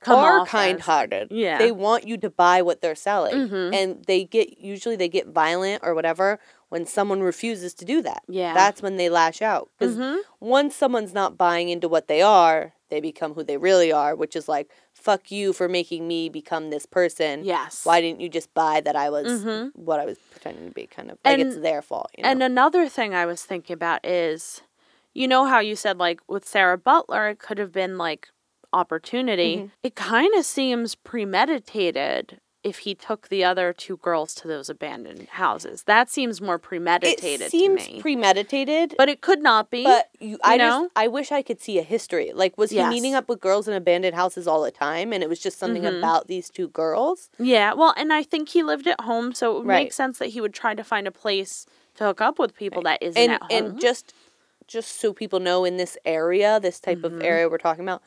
Come 0.01 0.19
are 0.19 0.39
off 0.39 0.47
as- 0.47 0.51
kind-hearted. 0.51 1.27
Yeah. 1.31 1.57
they 1.57 1.71
want 1.71 2.07
you 2.07 2.17
to 2.17 2.29
buy 2.29 2.61
what 2.61 2.81
they're 2.81 2.95
selling, 2.95 3.49
Mhm. 3.49 3.73
and 3.75 4.05
they 4.05 4.23
get 4.23 4.57
usually 4.59 4.95
they 4.95 5.09
get 5.09 5.27
violent 5.27 5.83
or 5.83 5.93
whatever 5.93 6.39
when 6.69 6.85
someone 6.85 7.21
refuses 7.21 7.73
to 7.75 7.85
do 7.85 8.01
that. 8.03 8.23
Yeah. 8.27 8.53
that's 8.53 8.81
when 8.81 8.95
they 8.97 9.09
lash 9.09 9.41
out 9.41 9.69
because 9.77 9.97
Mhm. 9.97 10.19
once 10.39 10.75
someone's 10.75 11.13
not 11.13 11.37
buying 11.37 11.69
into 11.69 11.87
what 11.89 12.07
they 12.07 12.21
are, 12.21 12.73
they 12.89 12.99
become 13.01 13.33
who 13.33 13.43
they 13.43 13.57
really 13.57 13.91
are, 13.91 14.15
which 14.15 14.35
is 14.35 14.47
like 14.47 14.69
fuck 14.93 15.31
you 15.31 15.53
for 15.53 15.67
making 15.69 16.07
me 16.07 16.27
become 16.29 16.69
this 16.69 16.85
person. 16.85 17.43
Yes. 17.45 17.85
Why 17.85 18.01
didn't 18.01 18.19
you 18.19 18.27
just 18.29 18.53
buy 18.53 18.81
that 18.81 18.95
I 18.97 19.09
was 19.09 19.43
Mhm. 19.43 19.71
what 19.75 19.99
I 19.99 20.05
was 20.05 20.17
pretending 20.31 20.67
to 20.67 20.71
be? 20.73 20.87
Kind 20.87 21.09
of 21.11 21.17
like 21.23 21.39
it's 21.39 21.55
their 21.57 21.81
fault. 21.81 22.09
You 22.17 22.23
know? 22.23 22.29
And 22.29 22.43
another 22.43 22.87
thing 22.89 23.13
I 23.15 23.25
was 23.25 23.43
thinking 23.43 23.73
about 23.73 24.05
is, 24.05 24.61
you 25.13 25.27
know 25.27 25.45
how 25.45 25.59
you 25.59 25.75
said 25.75 25.97
like 25.97 26.19
with 26.27 26.45
Sarah 26.47 26.77
Butler, 26.77 27.29
it 27.29 27.39
could 27.39 27.57
have 27.59 27.71
been 27.71 27.97
like 27.97 28.29
opportunity. 28.73 29.55
Mm-hmm. 29.57 29.65
It 29.83 29.95
kind 29.95 30.33
of 30.35 30.45
seems 30.45 30.95
premeditated 30.95 32.39
if 32.61 32.79
he 32.79 32.93
took 32.93 33.29
the 33.29 33.41
other 33.41 33.71
two 33.71 33.95
girls 33.97 34.35
to 34.35 34.45
those 34.45 34.69
abandoned 34.69 35.29
houses. 35.29 35.83
That 35.83 36.09
seems 36.09 36.41
more 36.41 36.59
premeditated 36.59 37.47
it 37.47 37.51
seems 37.51 37.87
premeditated, 38.01 38.95
but 38.97 39.07
it 39.07 39.21
could 39.21 39.41
not 39.41 39.71
be. 39.71 39.85
But 39.85 40.09
you, 40.19 40.37
I 40.43 40.57
know? 40.57 40.83
just 40.83 40.91
I 40.97 41.07
wish 41.07 41.31
I 41.31 41.41
could 41.41 41.61
see 41.61 41.79
a 41.79 41.83
history. 41.83 42.33
Like, 42.35 42.57
was 42.57 42.71
he 42.71 42.83
meeting 42.83 43.15
up 43.15 43.29
with 43.29 43.39
girls 43.39 43.69
in 43.69 43.73
abandoned 43.75 44.13
houses 44.13 44.45
all 44.45 44.61
the 44.61 44.71
time, 44.71 45.13
and 45.13 45.23
it 45.23 45.29
was 45.29 45.39
just 45.39 45.57
something 45.57 45.83
Mhm. 45.83 45.99
about 45.99 46.27
these 46.27 46.49
two 46.49 46.67
girls? 46.67 47.29
yeah, 47.39 47.73
well, 47.73 47.93
and 47.95 48.11
I 48.11 48.23
think 48.23 48.49
he 48.49 48.61
lived 48.61 48.87
at 48.87 48.99
home, 49.01 49.33
so 49.33 49.51
it 49.51 49.59
would 49.59 49.67
Right. 49.67 49.83
make 49.85 49.93
sense 49.93 50.17
that 50.19 50.27
he 50.29 50.41
would 50.41 50.53
try 50.53 50.73
to 50.73 50.83
find 50.83 51.07
a 51.07 51.11
place 51.11 51.65
to 51.95 52.03
hook 52.03 52.19
up 52.19 52.39
with 52.39 52.53
people 52.55 52.81
that 52.83 53.01
isn't 53.01 53.21
And 53.21 53.31
at 53.31 53.41
home. 53.43 53.49
and 53.51 53.79
just 53.81 54.13
just 54.67 54.99
so 54.99 55.11
people 55.13 55.39
know, 55.39 55.65
in 55.65 55.77
this 55.77 55.97
area, 56.05 56.59
this 56.59 56.79
type 56.79 56.99
Mm-hmm. 56.99 57.15
of 57.17 57.23
area 57.23 57.49
we're 57.49 57.57
talking 57.57 57.83
about, 57.83 58.03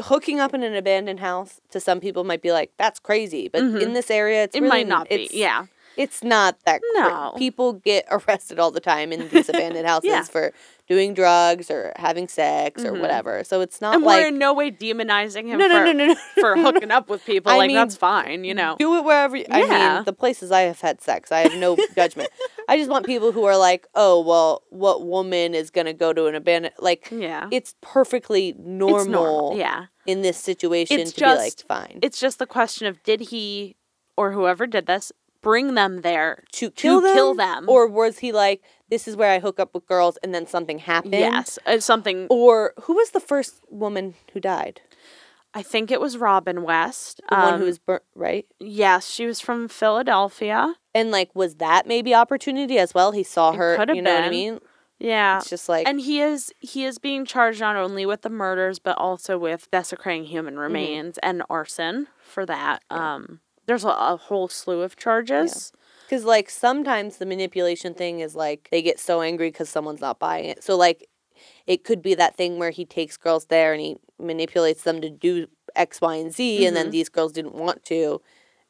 hooking 0.00 0.40
up 0.40 0.54
in 0.54 0.62
an 0.62 0.74
abandoned 0.74 1.20
house 1.20 1.60
to 1.70 1.80
some 1.80 2.00
people 2.00 2.24
might 2.24 2.42
be 2.42 2.52
like 2.52 2.72
that's 2.78 2.98
crazy, 2.98 3.48
but 3.48 3.62
in 3.62 3.92
this 3.92 4.10
area, 4.10 4.44
it's 4.44 4.56
Mm-hmm. 4.56 4.64
it 4.64 4.68
really, 4.68 4.84
might 4.84 4.88
not 4.88 5.08
be. 5.08 5.28
Yeah. 5.32 5.66
It's 5.96 6.22
not 6.24 6.58
that 6.66 6.80
No. 6.94 7.32
People 7.36 7.74
get 7.74 8.06
arrested 8.10 8.58
all 8.58 8.70
the 8.70 8.80
time 8.80 9.12
in 9.12 9.28
these 9.28 9.48
abandoned 9.48 9.86
houses 9.92 10.10
Yeah. 10.10 10.22
for 10.24 10.52
doing 10.86 11.14
drugs 11.14 11.70
or 11.70 11.92
having 11.96 12.28
sex 12.28 12.84
or 12.84 12.92
whatever. 12.92 13.42
So 13.44 13.60
it's 13.62 13.80
not 13.80 13.92
Mm-hmm. 13.94 13.96
And 13.96 14.04
like 14.04 14.22
we're 14.22 14.28
in 14.28 14.38
no 14.38 14.52
way 14.52 14.70
demonizing 14.70 15.46
him 15.46 15.58
no, 15.58 15.66
no, 15.66 15.78
for, 15.78 15.84
no, 15.84 15.92
no, 15.92 16.06
no, 16.08 16.14
for 16.40 16.56
hooking 16.56 16.90
up 16.90 17.08
with 17.08 17.24
people. 17.24 17.52
I 17.52 17.56
like 17.56 17.68
mean, 17.68 17.76
that's 17.76 17.96
fine, 17.96 18.44
you 18.44 18.52
know. 18.54 18.76
do 18.78 18.96
it 18.96 19.04
wherever. 19.04 19.36
You, 19.36 19.46
I 19.50 19.94
mean, 19.96 20.04
the 20.04 20.12
places 20.12 20.50
I 20.52 20.62
have 20.62 20.80
had 20.80 21.00
sex, 21.00 21.32
I 21.32 21.40
have 21.40 21.54
no 21.54 21.76
judgment. 21.94 22.28
I 22.68 22.76
just 22.76 22.90
want 22.90 23.06
people 23.06 23.32
who 23.32 23.44
are 23.44 23.56
like, 23.56 23.86
oh, 23.94 24.20
well, 24.20 24.62
what 24.70 25.06
woman 25.06 25.54
is 25.54 25.70
gonna 25.70 25.92
go 25.94 26.12
to 26.12 26.26
an 26.26 26.34
abandoned? 26.34 26.74
Like, 26.78 27.08
Yeah. 27.10 27.48
it's 27.50 27.74
perfectly 27.80 28.54
normal, 28.58 28.98
It's 29.00 29.08
normal. 29.08 29.56
Yeah. 29.56 29.86
in 30.06 30.20
this 30.22 30.36
situation 30.38 31.00
It's 31.00 31.12
to 31.14 31.20
be 31.20 31.26
like 31.26 31.38
just- 31.52 31.66
fine 31.66 31.98
It's 32.02 32.20
just 32.20 32.38
the 32.38 32.46
question 32.46 32.86
of 32.86 33.02
did 33.04 33.20
he 33.20 33.76
or 34.18 34.32
whoever 34.32 34.66
did 34.66 34.86
this 34.86 35.12
bring 35.44 35.74
them 35.74 36.00
there 36.00 36.42
to 36.52 36.70
kill 36.70 37.00
them, 37.00 37.14
kill 37.14 37.34
them. 37.34 37.68
or 37.68 37.86
was 37.86 38.18
he 38.18 38.32
like, 38.32 38.62
this 38.88 39.06
is 39.06 39.14
where 39.16 39.30
I 39.30 39.38
hook 39.38 39.60
up 39.60 39.74
with 39.74 39.86
girls 39.86 40.16
and 40.22 40.34
then 40.34 40.46
something 40.46 40.78
happened? 40.80 41.14
Yes, 41.14 41.58
it's 41.66 41.84
something. 41.86 42.26
Or 42.30 42.74
who 42.82 42.94
was 42.94 43.10
the 43.10 43.20
first 43.20 43.60
woman 43.70 44.14
who 44.32 44.40
died? 44.40 44.80
I 45.56 45.62
think 45.62 45.92
it 45.92 46.00
was 46.00 46.18
Robin 46.18 46.62
West. 46.64 47.20
The 47.30 47.36
one 47.36 47.54
who 47.58 47.64
Um, 47.64 47.66
was 47.66 47.78
burnt, 47.78 48.02
right? 48.16 48.44
Yes, 48.58 49.06
she 49.08 49.24
was 49.26 49.38
from 49.40 49.68
Philadelphia. 49.68 50.74
And 50.94 51.10
like, 51.12 51.30
was 51.34 51.56
that 51.56 51.86
maybe 51.86 52.12
opportunity 52.14 52.76
as 52.78 52.92
well? 52.92 53.12
He 53.12 53.22
saw 53.22 53.50
It 53.52 53.56
her. 53.56 53.76
could 53.76 53.88
have 53.90 53.96
you 53.96 54.02
know 54.02 54.14
what 54.14 54.24
I 54.24 54.30
mean? 54.30 54.58
Yeah. 54.98 55.38
It's 55.38 55.50
just 55.50 55.68
like, 55.68 55.86
and 55.88 56.00
he 56.00 56.20
is 56.20 56.52
he 56.60 56.84
is 56.84 56.98
being 56.98 57.24
charged 57.24 57.60
not 57.60 57.76
only 57.76 58.06
with 58.06 58.22
the 58.22 58.30
murders 58.30 58.78
but 58.78 58.96
also 58.96 59.36
with 59.38 59.70
desecrating 59.70 60.24
human 60.24 60.54
Mm-hmm. 60.54 60.62
remains 60.62 61.18
and 61.18 61.42
arson 61.50 62.06
for 62.22 62.46
that. 62.46 62.82
Um 62.90 63.40
there's 63.66 63.84
a, 63.84 63.88
a 63.88 64.16
whole 64.16 64.48
slew 64.48 64.82
of 64.82 64.96
charges. 64.96 65.72
Because, 66.04 66.24
like, 66.24 66.50
sometimes 66.50 67.16
the 67.16 67.26
manipulation 67.26 67.94
thing 67.94 68.20
is 68.20 68.34
like 68.34 68.68
they 68.70 68.82
get 68.82 69.00
so 69.00 69.22
angry 69.22 69.48
because 69.48 69.68
someone's 69.70 70.00
not 70.02 70.18
buying 70.18 70.44
it. 70.46 70.62
So, 70.62 70.76
like, 70.76 71.08
it 71.66 71.82
could 71.82 72.02
be 72.02 72.14
that 72.14 72.36
thing 72.36 72.58
where 72.58 72.70
he 72.70 72.84
takes 72.84 73.16
girls 73.16 73.46
there 73.46 73.72
and 73.72 73.80
he 73.80 73.96
manipulates 74.18 74.82
them 74.82 75.00
to 75.00 75.08
do 75.10 75.46
X, 75.74 76.00
Y, 76.00 76.14
and 76.16 76.32
Z, 76.32 76.66
and 76.66 76.76
then 76.76 76.90
these 76.90 77.08
girls 77.08 77.32
didn't 77.32 77.54
want 77.54 77.84
to. 77.86 78.20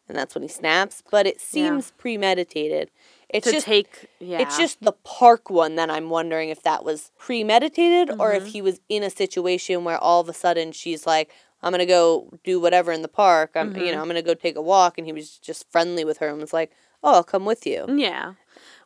And 0.08 0.16
that's 0.16 0.34
when 0.34 0.42
he 0.42 0.48
snaps. 0.48 1.02
But 1.10 1.26
it 1.26 1.40
seems 1.40 1.90
premeditated. 1.98 2.90
It's 3.28 3.46
To 3.46 3.52
just. 3.52 3.66
take 3.66 4.08
yeah. 4.20 4.38
It's 4.40 4.56
just 4.56 4.80
the 4.82 4.92
park 4.92 5.50
one 5.50 5.74
that 5.76 5.90
I'm 5.90 6.10
wondering 6.10 6.50
if 6.50 6.62
that 6.62 6.84
was 6.84 7.10
premeditated 7.18 8.10
or 8.20 8.30
Mm-hmm. 8.32 8.46
if 8.46 8.52
he 8.52 8.62
was 8.62 8.80
in 8.88 9.02
a 9.02 9.10
situation 9.10 9.82
where 9.82 9.98
all 9.98 10.20
of 10.20 10.28
a 10.28 10.34
sudden 10.34 10.72
she's 10.72 11.04
like, 11.06 11.30
I'm 11.64 11.72
gonna 11.72 11.86
go 11.86 12.30
do 12.44 12.60
whatever 12.60 12.92
in 12.92 13.02
the 13.02 13.08
park. 13.08 13.52
I'm 13.54 13.72
Mm-hmm. 13.72 13.84
you 13.84 13.92
know, 13.92 14.00
I'm 14.00 14.06
gonna 14.06 14.22
go 14.22 14.34
take 14.34 14.56
a 14.56 14.62
walk 14.62 14.98
and 14.98 15.06
he 15.06 15.12
was 15.12 15.38
just 15.38 15.70
friendly 15.72 16.04
with 16.04 16.18
her 16.18 16.28
and 16.28 16.40
was 16.40 16.52
like, 16.52 16.70
Oh, 17.02 17.14
I'll 17.14 17.24
come 17.24 17.44
with 17.44 17.66
you. 17.66 17.84
Yeah. 17.88 18.34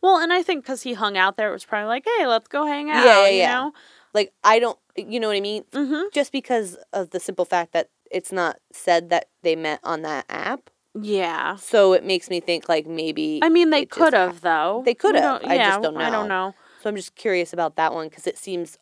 Well, 0.02 0.18
and 0.18 0.32
I 0.32 0.42
think 0.42 0.64
because 0.64 0.82
he 0.82 0.94
hung 0.94 1.16
out 1.16 1.36
there, 1.36 1.50
it 1.50 1.52
was 1.52 1.64
probably 1.64 1.88
like, 1.88 2.04
hey, 2.18 2.26
let's 2.26 2.48
go 2.48 2.66
hang 2.66 2.90
out. 2.90 3.04
Yeah, 3.04 3.22
yeah, 3.24 3.28
you 3.28 3.38
yeah. 3.38 3.54
know? 3.54 3.72
Like 4.14 4.32
I 4.42 4.58
don't 4.58 4.78
you 4.96 5.20
know 5.20 5.28
what 5.28 5.36
I 5.36 5.40
mean? 5.40 5.64
Mm-hmm. 5.72 6.06
Just 6.12 6.32
because 6.32 6.76
of 6.92 7.10
the 7.10 7.20
simple 7.20 7.44
fact 7.44 7.72
that 7.72 7.90
it's 8.10 8.32
not 8.32 8.58
said 8.72 9.10
that 9.10 9.28
they 9.42 9.54
met 9.54 9.80
on 9.84 10.02
that 10.02 10.24
app. 10.28 10.70
Yeah. 11.00 11.56
So 11.56 11.92
it 11.92 12.04
makes 12.04 12.30
me 12.30 12.40
think 12.40 12.68
like 12.68 12.86
maybe. 12.86 13.40
I 13.42 13.48
mean, 13.50 13.70
they 13.70 13.84
could 13.86 14.14
have 14.14 14.40
though. 14.40 14.82
They 14.84 14.94
could 14.94 15.14
have. 15.14 15.42
don't- 15.42 15.50
I 15.50 15.58
just 15.58 15.82
don't 15.82 15.94
know. 15.94 16.00
I 16.00 16.10
don't 16.10 16.28
know. 16.28 16.54
So 16.82 16.88
I'm 16.88 16.96
just 16.96 17.14
curious 17.16 17.52
about 17.52 17.76
that 17.76 17.92
one 17.92 18.08
because 18.08 18.26
it 18.26 18.38
seems, 18.38 18.78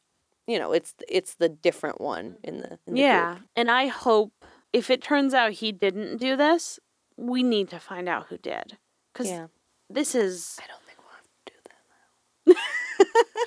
you 0.46 0.58
know, 0.58 0.72
it's 0.72 0.94
it's 1.08 1.34
the 1.34 1.48
different 1.48 2.00
one 2.00 2.36
in 2.44 2.58
the 2.58 2.78
in 2.86 2.94
the 2.94 3.00
Yeah, 3.00 3.34
group. 3.34 3.44
and 3.56 3.70
I 3.70 3.86
hope 3.88 4.32
if 4.72 4.90
it 4.90 5.02
turns 5.02 5.34
out 5.34 5.52
he 5.52 5.72
didn't 5.72 6.18
do 6.18 6.36
this, 6.36 6.78
we 7.16 7.42
need 7.42 7.68
to 7.70 7.78
find 7.80 8.08
out 8.08 8.26
who 8.28 8.38
did. 8.38 8.78
Because 9.12 9.28
Yeah. 9.28 9.46
this 9.88 10.14
is 10.14 10.58
I 10.62 10.66
don't 10.66 10.82
think 10.84 10.98
we'll 10.98 11.14
have 11.14 11.24
to 11.24 11.52
do 11.52 11.58
that. 11.64 12.56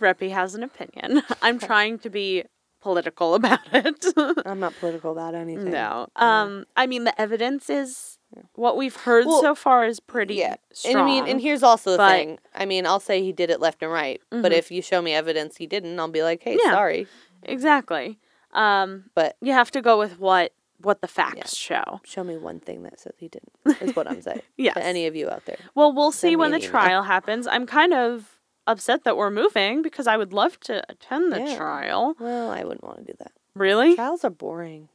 Reppy 0.00 0.30
has 0.32 0.54
an 0.54 0.62
opinion. 0.62 1.22
I'm 1.42 1.58
trying 1.58 1.98
to 2.00 2.10
be 2.10 2.44
political 2.80 3.34
about 3.40 3.60
it. 3.72 4.04
I'm 4.46 4.60
not 4.60 4.74
political 4.76 5.12
about 5.12 5.34
anything. 5.34 5.70
no, 5.72 6.06
um, 6.16 6.64
I 6.76 6.86
mean 6.86 7.04
the 7.04 7.20
evidence 7.20 7.68
is 7.68 8.17
what 8.54 8.76
we've 8.76 8.94
heard 8.96 9.26
Well, 9.26 9.40
so 9.40 9.54
far 9.54 9.84
is 9.86 10.00
pretty 10.00 10.34
Yeah, 10.36 10.56
strong. 10.72 10.92
and 10.94 11.02
I 11.02 11.06
mean, 11.06 11.26
and 11.28 11.40
here's 11.40 11.62
also 11.62 11.92
the 11.92 11.96
but- 11.98 12.10
thing. 12.12 12.38
I 12.54 12.66
mean, 12.66 12.86
I'll 12.86 13.00
say 13.00 13.22
he 13.22 13.32
did 13.32 13.50
it 13.50 13.60
left 13.60 13.82
and 13.82 13.92
right, 13.92 14.20
but 14.30 14.52
Mhm. 14.52 14.56
if 14.58 14.70
you 14.70 14.82
show 14.82 15.00
me 15.02 15.14
evidence 15.14 15.56
he 15.56 15.66
didn't, 15.66 15.98
I'll 15.98 16.08
be 16.08 16.22
like, 16.22 16.42
hey, 16.42 16.58
Yeah. 16.62 16.72
sorry. 16.72 17.06
exactly. 17.42 18.18
Um, 18.52 19.10
But 19.14 19.36
you 19.40 19.52
have 19.52 19.70
to 19.72 19.82
go 19.82 19.98
with 19.98 20.18
what 20.18 20.52
what 20.80 21.00
the 21.00 21.08
facts 21.08 21.56
show. 21.56 22.00
show 22.04 22.22
me 22.22 22.36
one 22.36 22.60
thing 22.60 22.84
that 22.84 23.00
says 23.00 23.12
he 23.18 23.26
didn't. 23.26 23.50
Is 23.82 23.96
what 23.96 24.08
I'm 24.08 24.22
saying. 24.22 24.42
yeah. 24.56 24.74
To 24.74 24.84
any 24.84 25.06
of 25.08 25.16
you 25.16 25.28
out 25.28 25.44
there. 25.44 25.56
Well, 25.74 25.92
we'll 25.92 26.12
see 26.12 26.36
when 26.36 26.52
the 26.52 26.58
email. 26.58 26.70
trial 26.70 27.02
happens. 27.02 27.48
I'm 27.48 27.66
kind 27.66 27.92
of 27.92 28.38
upset 28.68 29.02
that 29.02 29.16
we're 29.16 29.30
moving 29.32 29.82
because 29.82 30.06
I 30.06 30.16
would 30.16 30.32
love 30.32 30.60
to 30.60 30.84
attend 30.88 31.32
the 31.32 31.40
Yeah. 31.40 31.56
trial. 31.56 32.14
Well, 32.20 32.48
I 32.52 32.62
wouldn't 32.62 32.84
want 32.84 32.98
to 32.98 33.04
do 33.12 33.16
that. 33.18 33.32
Really? 33.54 33.96
Trials 33.96 34.24
are 34.24 34.30
boring. 34.30 34.88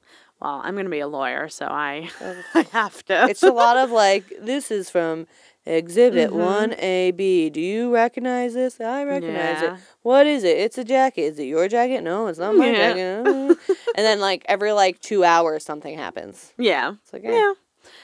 Well, 0.43 0.61
I'm 0.63 0.73
going 0.75 0.85
to 0.85 0.91
be 0.91 0.99
a 0.99 1.07
lawyer, 1.07 1.47
so 1.49 1.65
I 1.67 2.09
I 2.53 2.63
have 2.73 3.03
to. 3.05 3.27
it's 3.29 3.43
a 3.43 3.51
lot 3.51 3.77
of 3.77 3.91
like, 4.05 4.25
this 4.41 4.69
is 4.71 4.89
from 4.89 5.25
Exhibit 5.65 6.31
Mhm. 6.31 6.33
One 6.33 6.73
A 6.79 7.11
B. 7.11 7.49
Do 7.49 7.61
you 7.61 7.93
recognize 7.93 8.53
this? 8.53 8.81
I 8.81 9.05
recognize 9.05 9.61
Yeah. 9.61 9.75
it. 9.75 9.79
What 10.01 10.27
is 10.27 10.43
it? 10.43 10.57
It's 10.57 10.77
a 10.77 10.83
jacket. 10.83 11.21
Is 11.21 11.39
it 11.39 11.45
your 11.45 11.69
jacket? 11.69 12.01
No, 12.01 12.27
it's 12.27 12.39
not 12.39 12.55
my 12.55 12.69
Yeah. 12.71 12.93
jacket. 12.93 13.57
And 13.95 14.05
then 14.05 14.19
like 14.19 14.43
every 14.49 14.73
like 14.73 14.99
two 14.99 15.23
hours 15.23 15.63
something 15.63 15.97
happens. 15.97 16.51
yeah. 16.57 16.95
It's 17.01 17.13
like, 17.13 17.23
eh. 17.23 17.31
Yeah. 17.31 17.53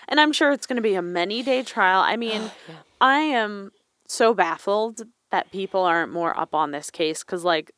And 0.08 0.22
I'm 0.22 0.32
sure 0.32 0.54
it's 0.54 0.66
going 0.66 0.78
to 0.78 0.82
be 0.82 0.96
a 0.96 1.02
many 1.02 1.44
day 1.44 1.62
trial. 1.64 2.02
I 2.02 2.16
mean, 2.16 2.44
Yeah. 2.44 2.76
I 3.02 3.20
am 3.20 3.72
so 4.08 4.34
baffled 4.34 5.02
that 5.32 5.52
people 5.52 5.82
aren't 5.84 6.14
more 6.14 6.38
up 6.40 6.56
on 6.56 6.72
this 6.72 6.90
case 6.90 7.24
because, 7.26 7.44
like, 7.44 7.72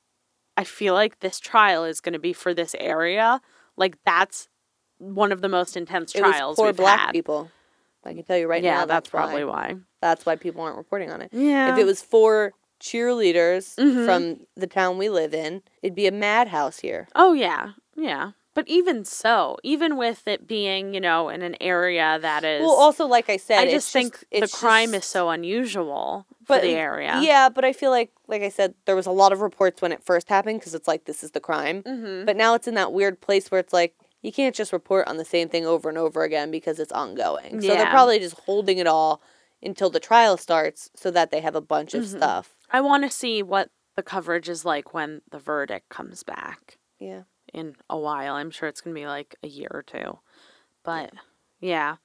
I 0.55 0.63
feel 0.63 0.93
like 0.93 1.19
this 1.21 1.39
trial 1.39 1.83
is 1.85 1.99
going 2.01 2.13
to 2.13 2.19
be 2.19 2.33
for 2.33 2.53
this 2.53 2.75
area. 2.79 3.41
Like, 3.77 3.97
that's 4.05 4.47
one 5.01 5.31
of 5.31 5.41
the 5.41 5.49
most 5.49 5.75
intense 5.75 6.13
It 6.15 6.19
trials 6.19 6.55
poor 6.55 6.67
we've 6.67 6.77
black 6.77 6.99
had. 6.99 7.11
people. 7.11 7.49
I 8.05 8.13
can 8.13 8.23
tell 8.23 8.37
you 8.37 8.47
right 8.47 8.63
yeah, 8.63 8.71
now. 8.71 8.77
that's, 8.85 8.87
That's, 8.87 9.09
probably 9.09 9.43
why. 9.43 9.73
why. 9.73 9.75
That's 10.01 10.25
why 10.25 10.35
people 10.35 10.61
aren't 10.63 10.77
reporting 10.77 11.11
on 11.11 11.21
it. 11.21 11.29
Yeah. 11.33 11.73
If 11.73 11.77
it 11.79 11.85
was 11.85 12.01
for 12.01 12.53
cheerleaders 12.79 13.75
Mhm. 13.75 14.05
from 14.05 14.45
the 14.55 14.67
town 14.67 14.97
we 14.97 15.09
live 15.09 15.33
in, 15.33 15.61
it'd 15.81 15.95
be 15.95 16.07
a 16.07 16.11
madhouse 16.11 16.79
here. 16.79 17.07
Oh 17.15 17.33
yeah, 17.33 17.71
yeah. 17.95 18.31
But 18.53 18.67
even 18.67 19.05
so, 19.05 19.57
even 19.63 19.95
with 19.95 20.27
it 20.27 20.45
being, 20.45 20.93
you 20.93 20.99
know, 20.99 21.29
in 21.29 21.41
an 21.41 21.55
area 21.61 22.19
that 22.21 22.43
is, 22.43 22.61
Well, 22.61 22.71
also 22.75 23.05
like 23.05 23.29
I 23.29 23.37
said, 23.37 23.59
I 23.59 23.71
just 23.71 23.91
think 23.93 24.19
the 24.31 24.43
it's 24.43 24.53
crime 24.59 24.91
just- 24.91 25.05
is 25.05 25.09
so 25.09 25.29
unusual 25.29 26.25
for 26.45 26.59
the 26.59 26.71
area. 26.71 27.19
Yeah, 27.21 27.47
but 27.47 27.63
I 27.63 27.71
feel 27.71 27.91
like, 27.91 28.11
like 28.27 28.41
I 28.41 28.49
said, 28.49 28.73
there 28.85 28.95
was 28.95 29.05
a 29.05 29.11
lot 29.11 29.31
of 29.31 29.39
reports 29.41 29.81
when 29.81 29.93
it 29.93 30.03
first 30.03 30.27
happened 30.27 30.59
because 30.59 30.73
it's 30.75 30.87
like 30.87 31.05
this 31.05 31.23
is 31.23 31.31
the 31.31 31.39
crime. 31.39 31.81
Mm-hmm. 31.83 32.25
But 32.25 32.35
now 32.35 32.53
it's 32.55 32.67
in 32.67 32.73
that 32.75 32.91
weird 32.91 33.21
place 33.21 33.49
where 33.51 33.59
it's 33.59 33.71
like 33.73 33.95
you 34.21 34.31
can't 34.31 34.55
just 34.55 34.71
report 34.73 35.07
on 35.07 35.17
the 35.17 35.25
same 35.25 35.49
thing 35.49 35.65
over 35.65 35.89
and 35.89 35.97
over 35.97 36.23
again 36.23 36.51
because 36.51 36.79
it's 36.79 36.91
ongoing. 36.91 37.55
Yeah. 37.61 37.61
So 37.61 37.67
they're 37.75 37.89
probably 37.89 38.19
just 38.19 38.39
holding 38.41 38.77
it 38.77 38.87
all 38.87 39.21
until 39.63 39.89
the 39.89 39.99
trial 39.99 40.37
starts 40.37 40.89
so 40.95 41.11
that 41.11 41.31
they 41.31 41.41
have 41.41 41.55
a 41.55 41.61
bunch 41.61 41.93
of 41.93 42.03
Mhm. 42.03 42.17
stuff. 42.17 42.55
I 42.71 42.81
want 42.81 43.03
to 43.03 43.09
see 43.09 43.43
what 43.43 43.69
the 43.95 44.03
coverage 44.03 44.47
is 44.49 44.63
like 44.65 44.93
when 44.93 45.21
the 45.29 45.39
verdict 45.39 45.89
comes 45.89 46.23
back 46.23 46.77
Yeah. 46.99 47.23
in 47.53 47.75
a 47.89 47.97
while. 47.97 48.35
I'm 48.35 48.51
sure 48.51 48.69
it's 48.69 48.81
going 48.81 48.95
to 48.95 48.99
be 49.01 49.07
like 49.07 49.35
a 49.43 49.47
year 49.47 49.69
or 49.71 49.83
two. 49.83 50.19
But 50.83 51.11
yeah. 51.59 51.97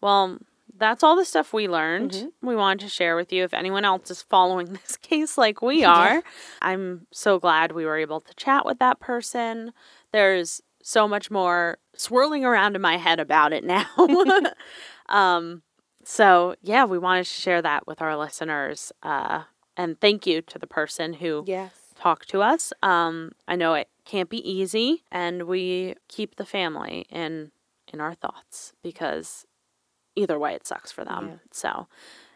Well, 0.00 0.38
that's 0.76 1.02
all 1.02 1.16
the 1.16 1.24
stuff 1.24 1.52
we 1.52 1.68
learned. 1.68 2.12
Mhm. 2.12 2.32
We 2.42 2.56
wanted 2.56 2.80
to 2.84 2.88
share 2.88 3.14
with 3.16 3.32
you. 3.32 3.44
If 3.44 3.54
anyone 3.54 3.84
else 3.84 4.10
is 4.10 4.22
following 4.22 4.66
this 4.72 4.96
case 4.96 5.36
like 5.38 5.62
we 5.62 5.84
are, 5.84 6.22
I'm 6.60 7.06
so 7.12 7.38
glad 7.38 7.72
we 7.72 7.84
were 7.84 7.98
able 7.98 8.20
to 8.20 8.34
chat 8.34 8.64
with 8.66 8.78
that 8.78 9.00
person. 9.00 9.72
There's 10.12 10.60
so 10.82 11.06
much 11.08 11.30
more 11.30 11.78
swirling 11.96 12.44
around 12.44 12.76
in 12.76 12.82
my 12.82 12.96
head 12.96 13.20
about 13.20 13.52
it 13.52 13.64
now. 13.64 13.86
um, 15.08 15.62
so 16.04 16.54
yeah, 16.62 16.84
we 16.84 16.98
wanted 16.98 17.24
to 17.24 17.30
share 17.30 17.62
that 17.62 17.86
with 17.86 18.02
our 18.02 18.16
listeners. 18.16 18.92
Uh, 19.02 19.44
and 19.76 20.00
thank 20.00 20.26
you 20.26 20.42
to 20.42 20.58
the 20.58 20.66
person 20.66 21.14
who 21.14 21.44
Yes. 21.46 21.72
talk 21.94 22.26
to 22.26 22.42
us. 22.42 22.72
Um, 22.82 23.32
I 23.48 23.56
know 23.56 23.74
it 23.74 23.88
can't 24.04 24.28
be 24.28 24.48
easy, 24.48 25.04
and 25.10 25.44
we 25.44 25.94
keep 26.08 26.36
the 26.36 26.44
family 26.46 27.06
in 27.10 27.52
in 27.92 28.00
our 28.00 28.14
thoughts 28.14 28.72
because 28.82 29.46
either 30.16 30.38
way, 30.38 30.54
it 30.54 30.66
sucks 30.66 30.90
for 30.92 31.04
them. 31.04 31.28
Yeah. 31.28 31.36
So, 31.52 31.88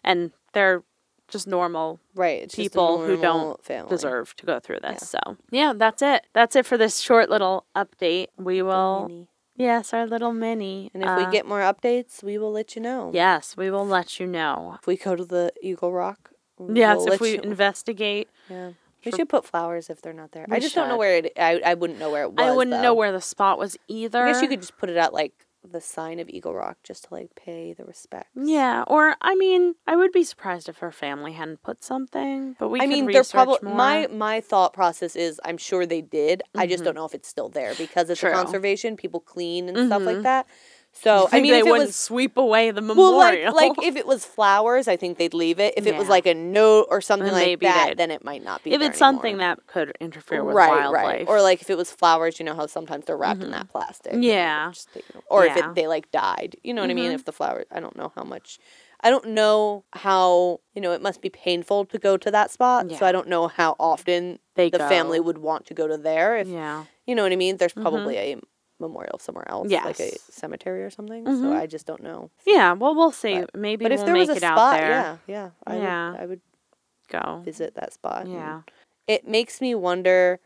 and 0.04 0.32
they're 0.52 0.82
just 1.28 1.46
normal 1.46 2.00
Right. 2.14 2.42
It's 2.42 2.54
just 2.54 2.66
a 2.66 2.70
people 2.70 3.04
who 3.04 3.20
don't 3.20 3.62
family. 3.64 3.88
deserve 3.90 4.34
to 4.36 4.46
go 4.46 4.60
through 4.60 4.80
this. 4.80 5.08
So, 5.08 5.18
yeah, 5.50 5.72
that's 5.76 6.02
it. 6.02 6.26
That's 6.32 6.56
it 6.56 6.66
for 6.66 6.76
this 6.78 7.00
short 7.00 7.28
little 7.30 7.66
update. 7.74 8.28
We 8.38 8.62
will, 8.62 9.26
yes, 9.56 9.92
our 9.92 10.06
little 10.06 10.32
mini. 10.32 10.90
And 10.94 11.02
if 11.02 11.08
Uh, 11.08 11.24
we 11.24 11.30
get 11.32 11.46
more 11.46 11.60
updates, 11.60 12.22
we 12.22 12.38
will 12.38 12.52
let 12.52 12.76
you 12.76 12.82
know. 12.82 13.10
yes, 13.12 13.56
we 13.56 13.70
will 13.70 13.86
let 13.86 14.18
you 14.20 14.26
know. 14.26 14.76
If 14.80 14.86
we 14.86 14.96
go 14.96 15.14
to 15.16 15.24
the 15.24 15.52
Eagle 15.62 15.92
Rock. 15.92 16.30
Yes, 16.58 16.98
we'll 16.98 17.12
if 17.12 17.20
we 17.20 17.32
you- 17.34 17.40
investigate. 17.40 18.28
Yeah. 18.48 18.70
We 19.04 19.12
should 19.12 19.28
put 19.28 19.44
flowers 19.44 19.88
if 19.88 20.02
they're 20.02 20.12
not 20.12 20.32
there. 20.32 20.46
We 20.48 20.56
I 20.56 20.58
just 20.58 20.74
don't 20.74 20.88
know 20.88 20.96
where 20.96 21.18
it. 21.18 21.32
I, 21.36 21.60
I 21.64 21.74
wouldn't 21.74 22.00
know 22.00 22.10
where 22.10 22.22
it 22.24 22.32
was. 22.32 22.44
I 22.44 22.50
wouldn't 22.50 22.82
know 22.82 22.92
where 22.92 23.12
the 23.12 23.20
spot 23.20 23.56
was 23.56 23.76
either. 23.86 24.24
I 24.24 24.32
guess 24.32 24.42
you 24.42 24.48
could 24.48 24.60
just 24.60 24.76
put 24.78 24.90
it 24.90 24.96
at 24.96 25.12
like 25.14 25.45
the 25.72 25.80
sign 25.80 26.18
of 26.20 26.28
Eagle 26.28 26.54
Rock 26.54 26.78
just 26.82 27.04
to 27.04 27.14
like 27.14 27.34
pay 27.34 27.72
the 27.72 27.84
respects. 27.84 28.30
Yeah, 28.34 28.84
or 28.86 29.16
I 29.20 29.34
mean, 29.34 29.74
I 29.86 29.96
would 29.96 30.12
be 30.12 30.24
surprised 30.24 30.68
if 30.68 30.78
her 30.78 30.92
family 30.92 31.32
hadn't 31.32 31.62
put 31.62 31.82
something, 31.84 32.56
but 32.58 32.68
we 32.68 32.80
I 32.80 32.86
mean, 32.86 33.06
they're 33.06 33.24
probably 33.24 33.58
my 33.62 34.06
my 34.08 34.40
thought 34.40 34.72
process 34.72 35.16
is 35.16 35.40
I'm 35.44 35.58
sure 35.58 35.86
they 35.86 36.00
did. 36.02 36.42
I 36.54 36.66
just 36.66 36.84
don't 36.84 36.94
know 36.94 37.04
if 37.04 37.14
it's 37.14 37.28
still 37.28 37.48
there 37.48 37.74
because 37.76 38.08
it's 38.10 38.20
True. 38.20 38.30
a 38.30 38.34
conservation. 38.34 38.96
People 38.96 39.20
clean 39.20 39.68
and 39.68 39.86
stuff 39.88 40.02
Mhm. 40.02 40.06
like 40.06 40.22
that. 40.22 40.46
So 41.02 41.26
I 41.26 41.30
Think 41.30 41.42
mean, 41.42 41.52
they 41.52 41.60
if 41.60 41.66
it 41.66 41.70
wouldn't 41.70 41.88
was 41.88 41.96
sweep 41.96 42.36
away 42.38 42.70
the 42.70 42.80
well, 42.80 43.16
like 43.18 43.34
memorial. 43.34 43.54
like 43.54 43.72
if 43.82 43.96
it 43.96 44.06
was 44.06 44.24
flowers, 44.24 44.88
I 44.88 44.96
think 44.96 45.18
they'd 45.18 45.34
leave 45.34 45.60
it. 45.60 45.74
If 45.76 45.86
it 45.86 45.94
was 45.96 46.08
like 46.08 46.24
a 46.26 46.32
note 46.34 46.86
or 46.90 47.00
something 47.02 47.26
Then 47.32 47.34
like 47.50 47.60
that, 47.60 47.96
then 47.98 48.10
it 48.10 48.24
might 48.24 48.42
not 48.42 48.62
be. 48.64 48.72
if 48.72 48.80
it's 48.80 48.98
something 48.98 49.36
that 49.38 49.66
could 49.66 49.92
interfere 50.00 50.42
with 50.42 50.56
right, 50.56 50.70
wildlife, 50.70 51.04
right, 51.04 51.28
or 51.28 51.42
like 51.42 51.60
if 51.60 51.68
it 51.68 51.76
was 51.76 51.90
flowers, 51.90 52.38
you 52.40 52.46
know 52.46 52.54
how 52.54 52.66
sometimes 52.66 53.04
they're 53.04 53.16
wrapped 53.16 53.42
in 53.42 53.50
that 53.50 53.68
plastic. 53.68 54.14
Yeah. 54.18 54.64
they're 54.64 54.72
just 54.72 54.92
taken- 54.94 55.22
Or 55.28 55.44
if 55.44 55.56
it, 55.56 55.74
they 55.74 55.86
like 55.86 56.10
died, 56.12 56.56
you 56.62 56.72
know 56.72 56.80
what 56.82 56.90
I 56.90 56.94
mean? 56.94 57.10
Mhm. 57.10 57.14
If 57.14 57.24
the 57.26 57.32
flowers, 57.32 57.66
I 57.70 57.80
don't 57.80 57.94
know 57.96 58.10
how 58.16 58.22
much. 58.24 58.58
I 59.02 59.10
don't 59.10 59.26
know 59.28 59.84
how 59.92 60.60
you 60.74 60.80
know 60.80 60.92
it 60.92 61.02
must 61.02 61.20
be 61.20 61.28
painful 61.28 61.84
to 61.84 61.98
go 61.98 62.16
to 62.16 62.30
that 62.30 62.50
spot. 62.50 62.90
Yeah. 62.90 62.98
So 62.98 63.04
I 63.06 63.12
don't 63.12 63.28
know 63.28 63.48
how 63.48 63.76
often 63.78 64.38
they 64.54 64.70
the 64.70 64.78
go. 64.78 64.88
family 64.88 65.20
would 65.20 65.36
want 65.38 65.66
to 65.66 65.74
go 65.74 65.86
to 65.86 65.98
there. 65.98 66.38
If 66.38 66.48
yeah, 66.48 66.84
you 67.06 67.14
know 67.14 67.22
what 67.22 67.32
I 67.32 67.36
mean, 67.36 67.58
there's 67.58 67.74
Mhm. 67.74 67.82
probably 67.82 68.16
a 68.16 68.40
memorial 68.78 69.18
somewhere 69.18 69.48
else, 69.48 69.70
like 69.70 69.98
a 70.00 70.12
cemetery 70.30 70.82
or 70.84 70.90
something. 70.90 71.24
Mhm. 71.24 71.40
So 71.40 71.52
I 71.52 71.66
just 71.66 71.86
don't 71.86 72.02
know. 72.02 72.30
yeah. 72.46 72.72
Well, 72.72 72.94
we'll 72.94 73.12
see. 73.12 73.40
But- 73.40 73.54
Maybe 73.56 73.84
But 73.84 73.92
we'll 73.92 74.00
if 74.00 74.04
there 74.06 74.14
make 74.14 74.28
was 74.28 74.30
a 74.30 74.32
it 74.36 74.40
spot, 74.42 74.58
out 74.58 74.76
there. 74.76 74.90
yeah, 74.90 75.16
yeah, 75.26 75.50
I 75.66 75.76
Yeah. 75.76 76.10
would, 76.12 76.20
I 76.20 76.26
would 76.26 76.40
Go. 77.08 77.42
visit 77.44 77.74
that 77.74 77.92
spot. 77.92 78.26
Yeah. 78.26 78.62
it 79.06 79.26
makes 79.28 79.60
me 79.60 79.72
wonder 79.74 80.40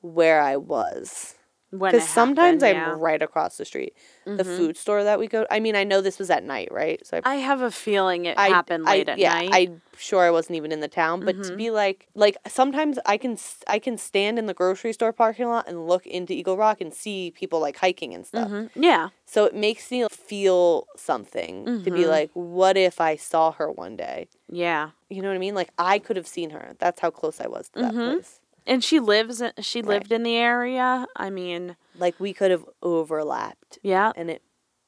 where 0.00 0.40
I 0.40 0.56
was 0.56 1.34
because 1.78 2.08
sometimes 2.08 2.62
happened, 2.62 2.92
I'm 2.92 2.98
right 3.00 3.20
across 3.22 3.56
the 3.56 3.64
street. 3.64 3.94
The 4.24 4.42
Mhm. 4.44 4.56
food 4.56 4.76
store 4.76 5.04
that 5.04 5.18
we 5.18 5.26
go. 5.28 5.46
I 5.50 5.60
mean, 5.60 5.76
I 5.76 5.84
know 5.84 6.00
this 6.00 6.18
was 6.18 6.30
at 6.30 6.42
night, 6.44 6.68
right? 6.70 7.04
So 7.06 7.20
I 7.24 7.34
I 7.34 7.36
have 7.36 7.60
a 7.60 7.70
feeling 7.70 8.24
it 8.26 8.38
I- 8.38 8.48
happened 8.48 8.84
I- 8.88 8.92
late 8.98 9.08
at 9.08 9.18
yeah, 9.18 9.34
night. 9.34 9.50
I'm 9.52 9.82
sure 9.98 10.22
I 10.22 10.30
wasn't 10.30 10.56
even 10.56 10.72
in 10.72 10.80
the 10.80 10.88
town, 10.88 11.24
but 11.24 11.42
to 11.42 11.52
Mhm. 11.52 11.56
be 11.56 11.70
like, 11.70 12.08
like 12.14 12.36
sometimes 12.48 12.98
I 13.04 13.16
can 13.18 13.36
I 13.66 13.78
can 13.78 13.98
stand 13.98 14.38
in 14.38 14.46
the 14.46 14.54
grocery 14.54 14.92
store 14.92 15.12
parking 15.12 15.48
lot 15.48 15.66
and 15.68 15.86
look 15.86 16.06
into 16.06 16.32
Eagle 16.32 16.56
Rock 16.56 16.80
and 16.80 16.92
see 16.94 17.30
people 17.30 17.60
like 17.60 17.76
hiking 17.76 18.14
and 18.14 18.26
stuff. 18.26 18.48
Mhm. 18.50 18.70
Yeah. 18.74 19.08
So 19.26 19.44
it 19.44 19.54
makes 19.54 19.90
me 19.90 20.06
feel 20.10 20.86
something 20.96 21.82
to 21.84 21.90
be 21.90 22.02
Mhm. 22.04 22.08
like, 22.08 22.30
what 22.34 22.76
if 22.76 23.00
I 23.00 23.16
saw 23.16 23.52
her 23.52 23.70
one 23.70 23.96
day? 23.96 24.28
Yeah. 24.48 24.90
You 25.10 25.22
know 25.22 25.28
what 25.28 25.34
I 25.34 25.38
mean? 25.38 25.54
Like 25.54 25.70
I 25.78 25.98
could 25.98 26.16
have 26.16 26.26
seen 26.26 26.50
her. 26.50 26.74
That's 26.78 27.00
how 27.00 27.10
close 27.10 27.40
I 27.40 27.46
was 27.48 27.68
to 27.70 27.80
that 27.80 27.94
Mhm. 27.94 28.12
place. 28.14 28.40
And 28.66 28.82
she 28.82 28.98
lives. 29.00 29.40
in- 29.40 29.52
She 29.60 29.80
Right. 29.80 29.88
lived 29.88 30.12
in 30.12 30.22
the 30.22 30.36
area. 30.36 31.06
I 31.16 31.30
mean, 31.30 31.76
Like 31.98 32.14
we 32.18 32.32
could 32.32 32.50
have 32.50 32.64
overlapped, 32.82 33.78
yeah. 33.82 34.12
and 34.16 34.30
it 34.30 34.42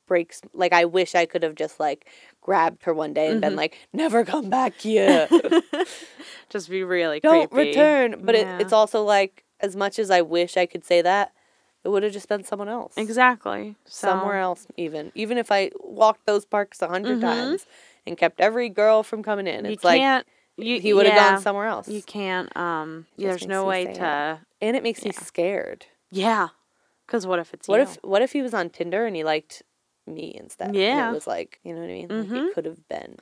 breaks. 0.07 0.41
Like 0.53 0.73
I 0.73 0.85
wish 0.85 1.15
I 1.15 1.27
could 1.27 1.43
have 1.43 1.55
just 1.55 1.79
like 1.81 2.07
grabbed 2.41 2.85
her 2.85 2.95
one 2.95 3.13
day 3.13 3.29
and 3.29 3.41
been 3.41 3.55
Mhm. 3.55 3.57
like, 3.57 3.79
never 3.93 4.25
come 4.25 4.49
back 4.49 4.75
here. 4.81 5.29
Just 6.49 6.71
be 6.71 6.83
really 6.85 7.21
don't 7.21 7.51
creepy. 7.51 7.71
return. 7.71 8.21
But 8.25 8.35
Yeah. 8.35 8.57
it, 8.57 8.63
it's 8.63 8.73
also 8.73 9.03
like 9.03 9.45
as 9.61 9.75
much 9.77 9.99
as 9.99 10.11
I 10.11 10.23
wish 10.23 10.57
I 10.57 10.67
could 10.67 10.85
say 10.85 11.03
that, 11.03 11.33
It 11.85 11.91
would 11.91 12.03
have 12.03 12.13
just 12.13 12.29
been 12.29 12.43
someone 12.43 12.69
else. 12.69 12.95
Exactly. 12.97 13.77
So, 13.85 14.09
Somewhere 14.09 14.39
else, 14.41 14.67
even. 14.77 15.13
Even 15.15 15.39
if 15.39 15.53
I 15.53 15.71
walked 15.79 16.27
those 16.27 16.45
parks 16.45 16.83
a 16.83 16.87
100 16.87 17.19
Mhm. 17.19 17.21
times 17.21 17.67
and 18.05 18.19
kept 18.19 18.41
every 18.41 18.69
girl 18.69 19.05
from 19.05 19.23
coming 19.23 19.47
in, 19.47 19.65
You 19.65 19.71
it's 19.71 19.85
like 19.85 20.01
can't. 20.01 20.27
You, 20.57 20.81
he 20.81 20.93
would 20.95 21.07
have 21.07 21.15
yeah, 21.15 21.31
gone 21.33 21.43
somewhere 21.43 21.67
else. 21.67 21.89
You 21.89 22.03
can't. 22.03 22.55
Um. 22.57 23.07
Just 23.19 23.41
there's 23.41 23.47
no 23.47 23.65
way 23.67 23.85
sad. 23.87 23.95
to. 23.97 24.41
and 24.63 24.77
it 24.77 24.83
makes 24.83 25.05
me 25.05 25.13
scared. 25.13 25.87
Yeah. 26.11 26.49
Because 27.07 27.27
what 27.27 27.39
if 27.39 27.53
it's 27.55 27.69
What 27.69 27.77
you? 27.77 27.83
if 27.83 27.99
what 28.03 28.23
if 28.23 28.33
he 28.33 28.43
was 28.43 28.55
on 28.55 28.71
Tinder 28.71 29.07
and 29.07 29.15
he 29.15 29.23
liked 29.25 29.63
me 30.07 30.35
instead? 30.39 30.69
And 30.69 30.77
Yeah. 30.77 31.11
it 31.11 31.13
was 31.15 31.27
like, 31.27 31.61
you 31.63 31.75
know 31.75 31.81
what 31.81 31.91
I 31.91 31.93
mean? 31.93 32.09
Like, 32.09 32.29
Mhm. 32.29 32.49
it 32.49 32.55
could 32.55 32.65
have 32.65 32.89
been. 32.89 33.17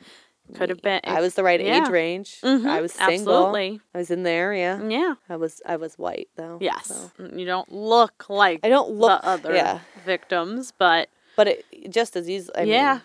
Could 0.55 0.69
have 0.69 0.83
been- 0.83 1.01
I 1.05 1.23
was 1.23 1.35
the 1.35 1.43
right 1.43 1.59
yeah. 1.59 1.83
age 1.85 1.89
range. 1.89 2.41
Mhm, 2.43 2.67
I 2.67 2.83
was 2.83 2.93
single. 2.93 3.13
Absolutely. 3.47 3.81
I 3.95 3.99
was 3.99 4.11
in 4.11 4.23
the 4.25 4.31
area. 4.31 4.79
Yeah. 4.89 5.15
I 5.29 5.37
was 5.37 5.61
I 5.67 5.77
was 5.77 5.97
white 5.99 6.29
though. 6.37 6.59
Yes. 6.61 6.87
so. 6.89 7.11
Mm, 7.19 7.39
You 7.41 7.47
don't 7.47 7.73
look 7.73 8.27
like 8.29 8.61
I 8.63 8.69
don't 8.69 8.91
look 8.91 9.23
the 9.23 9.29
other 9.29 9.55
Yeah. 9.55 9.81
victims, 10.05 10.73
but 10.79 11.09
But 11.37 11.49
it 11.49 11.65
just 11.91 12.15
as 12.15 12.29
easily. 12.29 12.57
I 12.59 12.63
yeah, 12.65 12.93
Mean, 12.93 13.03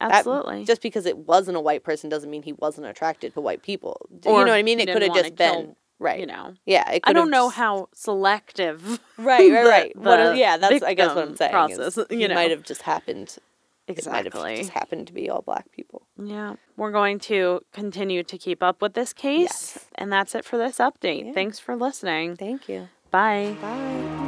that- 0.00 0.12
absolutely. 0.12 0.64
just 0.64 0.82
because 0.82 1.06
it 1.06 1.16
wasn't 1.18 1.56
a 1.56 1.60
white 1.60 1.82
person 1.84 2.08
doesn't 2.08 2.30
mean 2.30 2.42
he 2.42 2.52
wasn't 2.52 2.86
attracted 2.86 3.34
to 3.34 3.40
white 3.40 3.62
people. 3.62 4.08
Or 4.24 4.40
you 4.40 4.44
know 4.46 4.52
what 4.52 4.58
I 4.58 4.62
mean? 4.62 4.80
It 4.80 4.88
could 4.92 5.02
have 5.02 5.14
just 5.14 5.36
been 5.36 5.54
kill, 5.64 5.76
right. 5.98 6.20
you 6.20 6.26
know. 6.26 6.54
Yeah. 6.66 6.88
It 6.90 7.02
I 7.04 7.12
don't 7.12 7.30
know 7.30 7.48
how 7.48 7.88
selective. 7.94 9.00
Right, 9.18 9.50
right, 9.50 9.62
the- 9.64 9.68
right. 9.68 9.96
what? 9.96 10.16
the 10.32 10.38
yeah, 10.38 10.56
that's 10.58 10.82
I 10.82 10.94
guess 10.94 11.14
what 11.14 11.26
I'm 11.26 11.36
saying. 11.36 11.50
process, 11.50 11.98
you 12.10 12.28
know. 12.28 12.34
might 12.34 12.50
have 12.52 12.62
just 12.62 12.82
happened. 12.82 13.36
Exactly. 13.88 14.20
It 14.20 14.34
might 14.34 14.50
have 14.50 14.58
just 14.58 14.70
happened 14.70 15.06
to 15.08 15.12
be 15.14 15.28
all 15.30 15.40
black 15.42 15.72
people. 15.72 16.02
Yeah. 16.22 16.56
We're 16.76 16.92
going 16.92 17.18
to 17.20 17.62
continue 17.72 18.22
to 18.22 18.38
keep 18.38 18.62
up 18.62 18.82
with 18.82 18.92
this 18.92 19.12
case. 19.12 19.40
Yes. 19.40 19.86
And 19.94 20.12
that's 20.12 20.34
it 20.34 20.44
for 20.44 20.58
this 20.58 20.76
update. 20.76 21.26
Yeah. 21.26 21.32
Thanks 21.32 21.58
for 21.58 21.74
listening. 21.74 22.36
Thank 22.36 22.68
you. 22.68 22.88
Bye. 23.10 23.56
Bye. 23.62 24.27